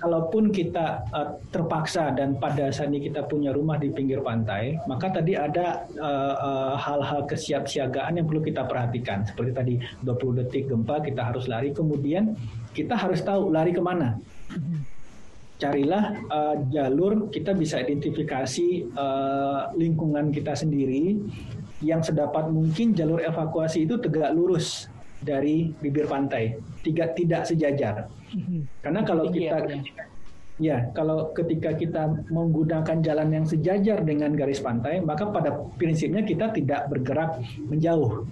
Kalaupun 0.02 0.50
kita 0.50 1.06
uh, 1.14 1.38
terpaksa 1.54 2.10
dan 2.18 2.34
pada 2.42 2.74
saat 2.74 2.90
ini 2.90 3.06
kita 3.06 3.22
punya 3.30 3.54
rumah 3.54 3.78
di 3.78 3.94
pinggir 3.94 4.18
pantai, 4.26 4.74
maka 4.90 5.14
tadi 5.14 5.38
ada 5.38 5.86
uh, 5.94 6.36
uh, 6.42 6.74
hal-hal 6.74 7.30
kesiapsiagaan 7.30 8.18
yang 8.18 8.26
perlu 8.26 8.42
kita 8.42 8.66
perhatikan. 8.66 9.22
Seperti 9.30 9.52
tadi 9.54 9.74
20 10.02 10.42
detik 10.42 10.74
gempa 10.74 11.06
kita 11.06 11.22
harus 11.22 11.46
lari, 11.46 11.70
kemudian 11.70 12.34
kita 12.74 12.98
harus 12.98 13.22
tahu 13.22 13.54
lari 13.54 13.78
ke 13.78 13.82
mana. 13.82 14.18
Carilah 15.62 16.18
uh, 16.34 16.56
jalur 16.74 17.30
kita 17.30 17.54
bisa 17.54 17.78
identifikasi 17.78 18.98
uh, 18.98 19.70
lingkungan 19.78 20.34
kita 20.34 20.58
sendiri 20.58 21.22
yang 21.82 22.06
sedapat 22.06 22.48
mungkin 22.54 22.94
jalur 22.94 23.20
evakuasi 23.22 23.90
itu 23.90 23.98
tegak 23.98 24.32
lurus 24.38 24.88
dari 25.22 25.70
bibir 25.82 26.10
pantai, 26.10 26.58
tidak 26.82 27.14
tidak 27.14 27.46
sejajar. 27.46 28.10
Karena 28.82 29.02
kalau 29.06 29.30
kita 29.30 29.70
ya. 29.70 29.82
ya, 30.58 30.78
kalau 30.98 31.30
ketika 31.38 31.78
kita 31.78 32.26
menggunakan 32.30 33.02
jalan 33.06 33.30
yang 33.30 33.46
sejajar 33.46 34.02
dengan 34.02 34.34
garis 34.34 34.62
pantai, 34.62 35.02
maka 35.02 35.30
pada 35.30 35.54
prinsipnya 35.78 36.26
kita 36.26 36.50
tidak 36.54 36.90
bergerak 36.90 37.38
menjauh. 37.70 38.26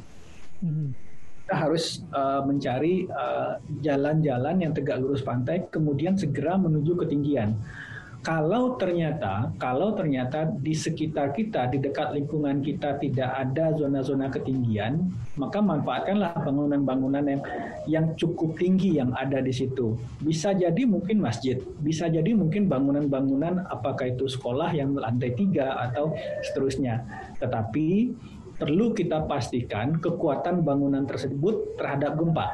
Kita 1.46 1.56
harus 1.66 2.06
uh, 2.14 2.46
mencari 2.46 3.10
eh, 3.10 3.54
jalan-jalan 3.82 4.56
uh, 4.58 4.62
yang 4.62 4.74
tegak 4.74 5.02
lurus 5.02 5.26
pantai, 5.26 5.66
kemudian 5.74 6.14
segera 6.14 6.58
menuju 6.62 6.94
ketinggian 7.06 7.58
kalau 8.20 8.76
ternyata 8.76 9.48
kalau 9.56 9.96
ternyata 9.96 10.44
di 10.60 10.76
sekitar 10.76 11.32
kita 11.32 11.72
di 11.72 11.80
dekat 11.80 12.12
lingkungan 12.12 12.60
kita 12.60 13.00
tidak 13.00 13.32
ada 13.32 13.72
zona-zona 13.80 14.28
ketinggian 14.28 15.08
maka 15.40 15.64
manfaatkanlah 15.64 16.36
bangunan-bangunan 16.44 17.24
yang 17.24 17.42
yang 17.88 18.06
cukup 18.20 18.60
tinggi 18.60 19.00
yang 19.00 19.16
ada 19.16 19.40
di 19.40 19.56
situ. 19.56 19.96
Bisa 20.20 20.52
jadi 20.52 20.84
mungkin 20.84 21.24
masjid 21.24 21.64
bisa 21.80 22.12
jadi 22.12 22.36
mungkin 22.36 22.68
bangunan-bangunan 22.68 23.64
apakah 23.72 24.12
itu 24.12 24.28
sekolah 24.28 24.76
yang 24.76 25.00
lantai 25.00 25.32
tiga 25.40 25.80
atau 25.80 26.12
seterusnya. 26.44 27.00
Tetapi 27.40 27.88
perlu 28.60 28.92
kita 28.92 29.24
pastikan 29.32 29.96
kekuatan 29.96 30.68
bangunan 30.68 31.08
tersebut 31.08 31.80
terhadap 31.80 32.20
gempa 32.20 32.52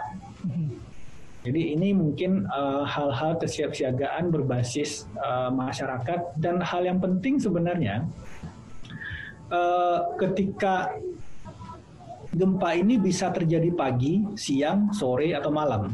jadi 1.46 1.78
ini 1.78 1.94
mungkin 1.94 2.50
uh, 2.50 2.82
hal-hal 2.90 3.38
kesiapsiagaan 3.38 4.34
berbasis 4.34 5.06
uh, 5.22 5.54
masyarakat 5.54 6.34
dan 6.42 6.58
hal 6.58 6.82
yang 6.82 6.98
penting 6.98 7.38
sebenarnya 7.38 8.02
uh, 9.54 10.18
ketika 10.18 10.98
gempa 12.36 12.76
ini 12.76 13.00
bisa 13.00 13.32
terjadi 13.32 13.72
pagi, 13.72 14.26
siang, 14.36 14.92
sore 14.92 15.32
atau 15.32 15.54
malam. 15.54 15.88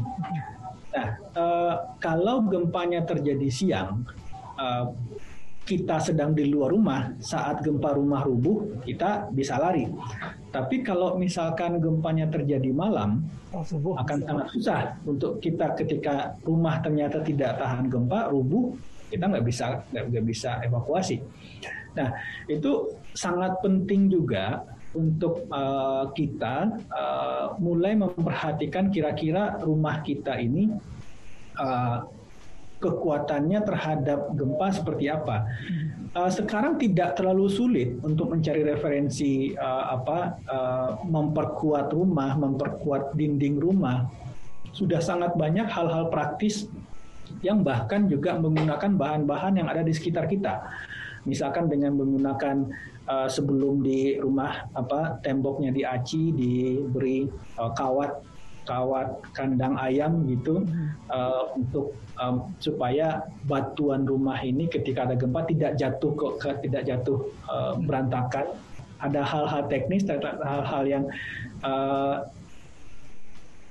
Nah, 0.90 1.08
uh, 1.38 1.74
kalau 2.02 2.42
gempanya 2.48 3.06
terjadi 3.06 3.46
siang, 3.46 4.02
uh, 4.58 4.90
kita 5.72 5.96
sedang 6.04 6.36
di 6.36 6.52
luar 6.52 6.76
rumah 6.76 7.16
saat 7.24 7.64
gempa 7.64 7.96
rumah 7.96 8.28
rubuh, 8.28 8.84
kita 8.84 9.32
bisa 9.32 9.56
lari. 9.56 9.88
Tapi 10.52 10.84
kalau 10.84 11.16
misalkan 11.16 11.80
gempanya 11.80 12.28
terjadi 12.28 12.68
malam, 12.76 13.24
Oh, 13.52 13.60
akan 14.00 14.24
sangat 14.24 14.46
susah 14.56 14.80
untuk 15.04 15.36
kita 15.36 15.76
ketika 15.76 16.32
rumah 16.40 16.80
ternyata 16.80 17.20
tidak 17.20 17.60
tahan 17.60 17.84
gempa 17.92 18.32
rubuh 18.32 18.72
kita 19.12 19.28
nggak 19.28 19.44
bisa 19.44 19.84
nggak 19.92 20.24
bisa 20.24 20.56
evakuasi. 20.64 21.20
Nah 21.92 22.16
itu 22.48 22.96
sangat 23.12 23.60
penting 23.60 24.08
juga 24.08 24.64
untuk 24.96 25.44
uh, 25.52 26.08
kita 26.16 26.72
uh, 26.88 27.60
mulai 27.60 27.92
memperhatikan 27.92 28.88
kira-kira 28.88 29.60
rumah 29.60 30.00
kita 30.00 30.40
ini 30.40 30.72
uh, 31.60 32.08
kekuatannya 32.82 33.62
terhadap 33.62 34.34
gempa 34.34 34.74
seperti 34.74 35.06
apa. 35.06 35.46
Uh, 36.12 36.28
sekarang 36.28 36.76
tidak 36.76 37.16
terlalu 37.16 37.48
sulit 37.48 37.96
untuk 38.04 38.28
mencari 38.34 38.66
referensi 38.66 39.56
uh, 39.56 39.96
apa 39.96 40.36
uh, 40.44 40.90
memperkuat 41.06 41.94
rumah, 41.94 42.36
memperkuat 42.36 43.16
dinding 43.16 43.56
rumah. 43.62 44.10
Sudah 44.74 45.00
sangat 45.00 45.38
banyak 45.38 45.64
hal-hal 45.70 46.12
praktis 46.12 46.68
yang 47.40 47.64
bahkan 47.64 48.10
juga 48.10 48.36
menggunakan 48.36 48.92
bahan-bahan 48.98 49.62
yang 49.62 49.68
ada 49.70 49.80
di 49.80 49.94
sekitar 49.94 50.28
kita. 50.28 50.68
Misalkan 51.24 51.70
dengan 51.70 51.94
menggunakan 51.94 52.66
sebelum 53.30 53.82
di 53.82 54.16
rumah 54.18 54.66
apa 54.78 55.18
temboknya 55.22 55.74
diaci 55.74 56.32
diberi 56.34 57.26
kawat 57.58 58.31
kawat 58.64 59.18
kandang 59.34 59.74
ayam 59.78 60.22
gitu 60.30 60.66
uh, 61.10 61.50
untuk 61.58 61.96
um, 62.18 62.54
supaya 62.62 63.26
batuan 63.50 64.06
rumah 64.06 64.38
ini 64.42 64.70
ketika 64.70 65.06
ada 65.08 65.18
gempa 65.18 65.42
tidak 65.48 65.78
jatuh 65.78 66.12
kok 66.14 66.34
ke, 66.38 66.50
tidak 66.68 66.82
jatuh 66.86 67.18
uh, 67.50 67.74
berantakan. 67.82 68.54
Ada 69.02 69.26
hal-hal 69.26 69.66
teknis 69.66 70.06
hal-hal 70.06 70.84
yang 70.86 71.04
uh, 71.66 72.22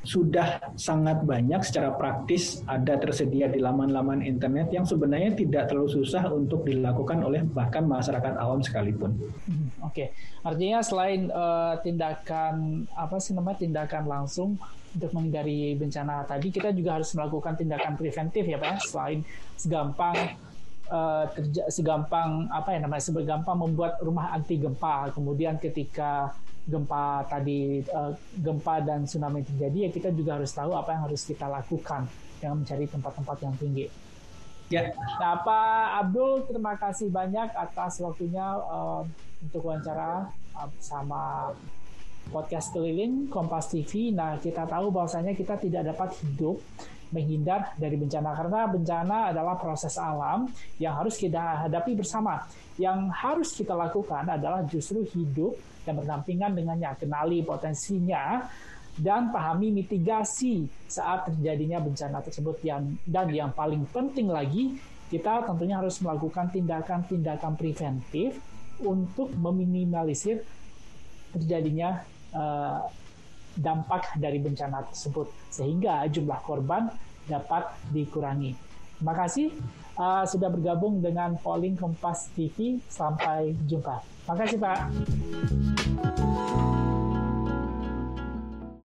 sudah 0.01 0.73
sangat 0.73 1.21
banyak 1.21 1.61
secara 1.61 1.93
praktis 1.93 2.65
ada 2.65 2.97
tersedia 2.97 3.45
di 3.45 3.61
laman-laman 3.61 4.25
internet 4.25 4.73
yang 4.73 4.81
sebenarnya 4.81 5.37
tidak 5.37 5.69
terlalu 5.69 5.93
susah 6.01 6.25
untuk 6.33 6.65
dilakukan 6.65 7.21
oleh 7.21 7.45
bahkan 7.45 7.85
masyarakat 7.85 8.33
awam 8.41 8.65
sekalipun. 8.65 9.13
Hmm, 9.45 9.69
oke, 9.85 9.93
okay. 9.93 10.07
artinya 10.41 10.81
selain 10.81 11.29
uh, 11.29 11.77
tindakan 11.85 12.85
apa 12.97 13.21
sih 13.21 13.37
namanya 13.37 13.61
tindakan 13.61 14.09
langsung 14.09 14.57
untuk 14.91 15.13
menghindari 15.13 15.77
bencana 15.77 16.25
tadi, 16.25 16.49
kita 16.49 16.73
juga 16.73 16.97
harus 16.97 17.13
melakukan 17.13 17.53
tindakan 17.61 17.93
preventif 17.93 18.43
ya 18.43 18.57
pak, 18.57 18.67
ya? 18.67 18.77
selain 18.81 19.19
segampang 19.53 20.17
uh, 20.89 21.25
segampang 21.69 22.49
apa 22.49 22.73
ya 22.73 22.79
namanya 22.81 23.05
segampang 23.05 23.55
membuat 23.55 24.01
rumah 24.01 24.33
anti 24.33 24.57
gempa, 24.57 25.13
kemudian 25.13 25.61
ketika 25.61 26.33
gempa 26.61 27.25
tadi 27.25 27.81
uh, 27.89 28.13
gempa 28.37 28.85
dan 28.85 29.09
tsunami 29.09 29.41
terjadi 29.41 29.87
ya 29.87 29.89
kita 29.89 30.09
juga 30.13 30.37
harus 30.37 30.53
tahu 30.53 30.77
apa 30.77 30.93
yang 30.93 31.03
harus 31.09 31.25
kita 31.25 31.49
lakukan 31.49 32.05
dengan 32.37 32.61
mencari 32.61 32.85
tempat-tempat 32.85 33.37
yang 33.41 33.55
tinggi. 33.57 33.85
Ya. 34.71 34.87
Nah, 35.19 35.43
Pak 35.43 36.07
Abdul 36.07 36.47
terima 36.47 36.79
kasih 36.79 37.11
banyak 37.11 37.51
atas 37.51 37.99
waktunya 37.99 38.55
uh, 38.55 39.03
untuk 39.43 39.67
wawancara 39.67 40.31
uh, 40.55 40.69
sama 40.79 41.51
podcast 42.31 42.71
keliling 42.71 43.27
Kompas 43.27 43.67
TV. 43.67 44.15
Nah, 44.15 44.39
kita 44.39 44.63
tahu 44.63 44.87
bahwasanya 44.95 45.35
kita 45.35 45.59
tidak 45.59 45.91
dapat 45.91 46.15
hidup 46.23 46.63
menghindar 47.11 47.75
dari 47.75 47.99
bencana 47.99 48.31
karena 48.31 48.71
bencana 48.71 49.17
adalah 49.35 49.59
proses 49.59 49.99
alam 49.99 50.47
yang 50.79 50.95
harus 50.95 51.19
kita 51.19 51.67
hadapi 51.67 51.99
bersama. 51.99 52.39
Yang 52.79 52.99
harus 53.11 53.49
kita 53.51 53.75
lakukan 53.75 54.23
adalah 54.23 54.63
justru 54.63 55.03
hidup 55.03 55.59
dan 55.83 55.93
berdampingan 55.97 56.53
dengannya, 56.53 56.91
kenali 56.97 57.41
potensinya 57.41 58.45
dan 58.99 59.31
pahami 59.31 59.71
mitigasi 59.71 60.67
saat 60.85 61.31
terjadinya 61.31 61.79
bencana 61.79 62.19
tersebut 62.19 62.59
yang 62.61 62.99
dan 63.07 63.31
yang 63.31 63.55
paling 63.55 63.87
penting 63.87 64.27
lagi 64.27 64.75
kita 65.07 65.47
tentunya 65.47 65.79
harus 65.79 65.99
melakukan 66.03 66.51
tindakan-tindakan 66.51 67.55
preventif 67.55 68.35
untuk 68.83 69.31
meminimalisir 69.35 70.43
terjadinya 71.31 72.03
uh, 72.35 72.83
dampak 73.55 74.15
dari 74.15 74.39
bencana 74.39 74.87
tersebut 74.87 75.27
sehingga 75.51 76.07
jumlah 76.07 76.39
korban 76.43 76.87
dapat 77.27 77.71
dikurangi. 77.91 78.55
Terima 78.99 79.15
kasih 79.15 79.51
uh, 79.99 80.23
sudah 80.23 80.47
bergabung 80.47 81.03
dengan 81.03 81.35
Polling 81.39 81.75
Kompas 81.75 82.31
TV. 82.31 82.79
Sampai 82.87 83.55
jumpa. 83.67 84.10
Pakai. 84.27 84.57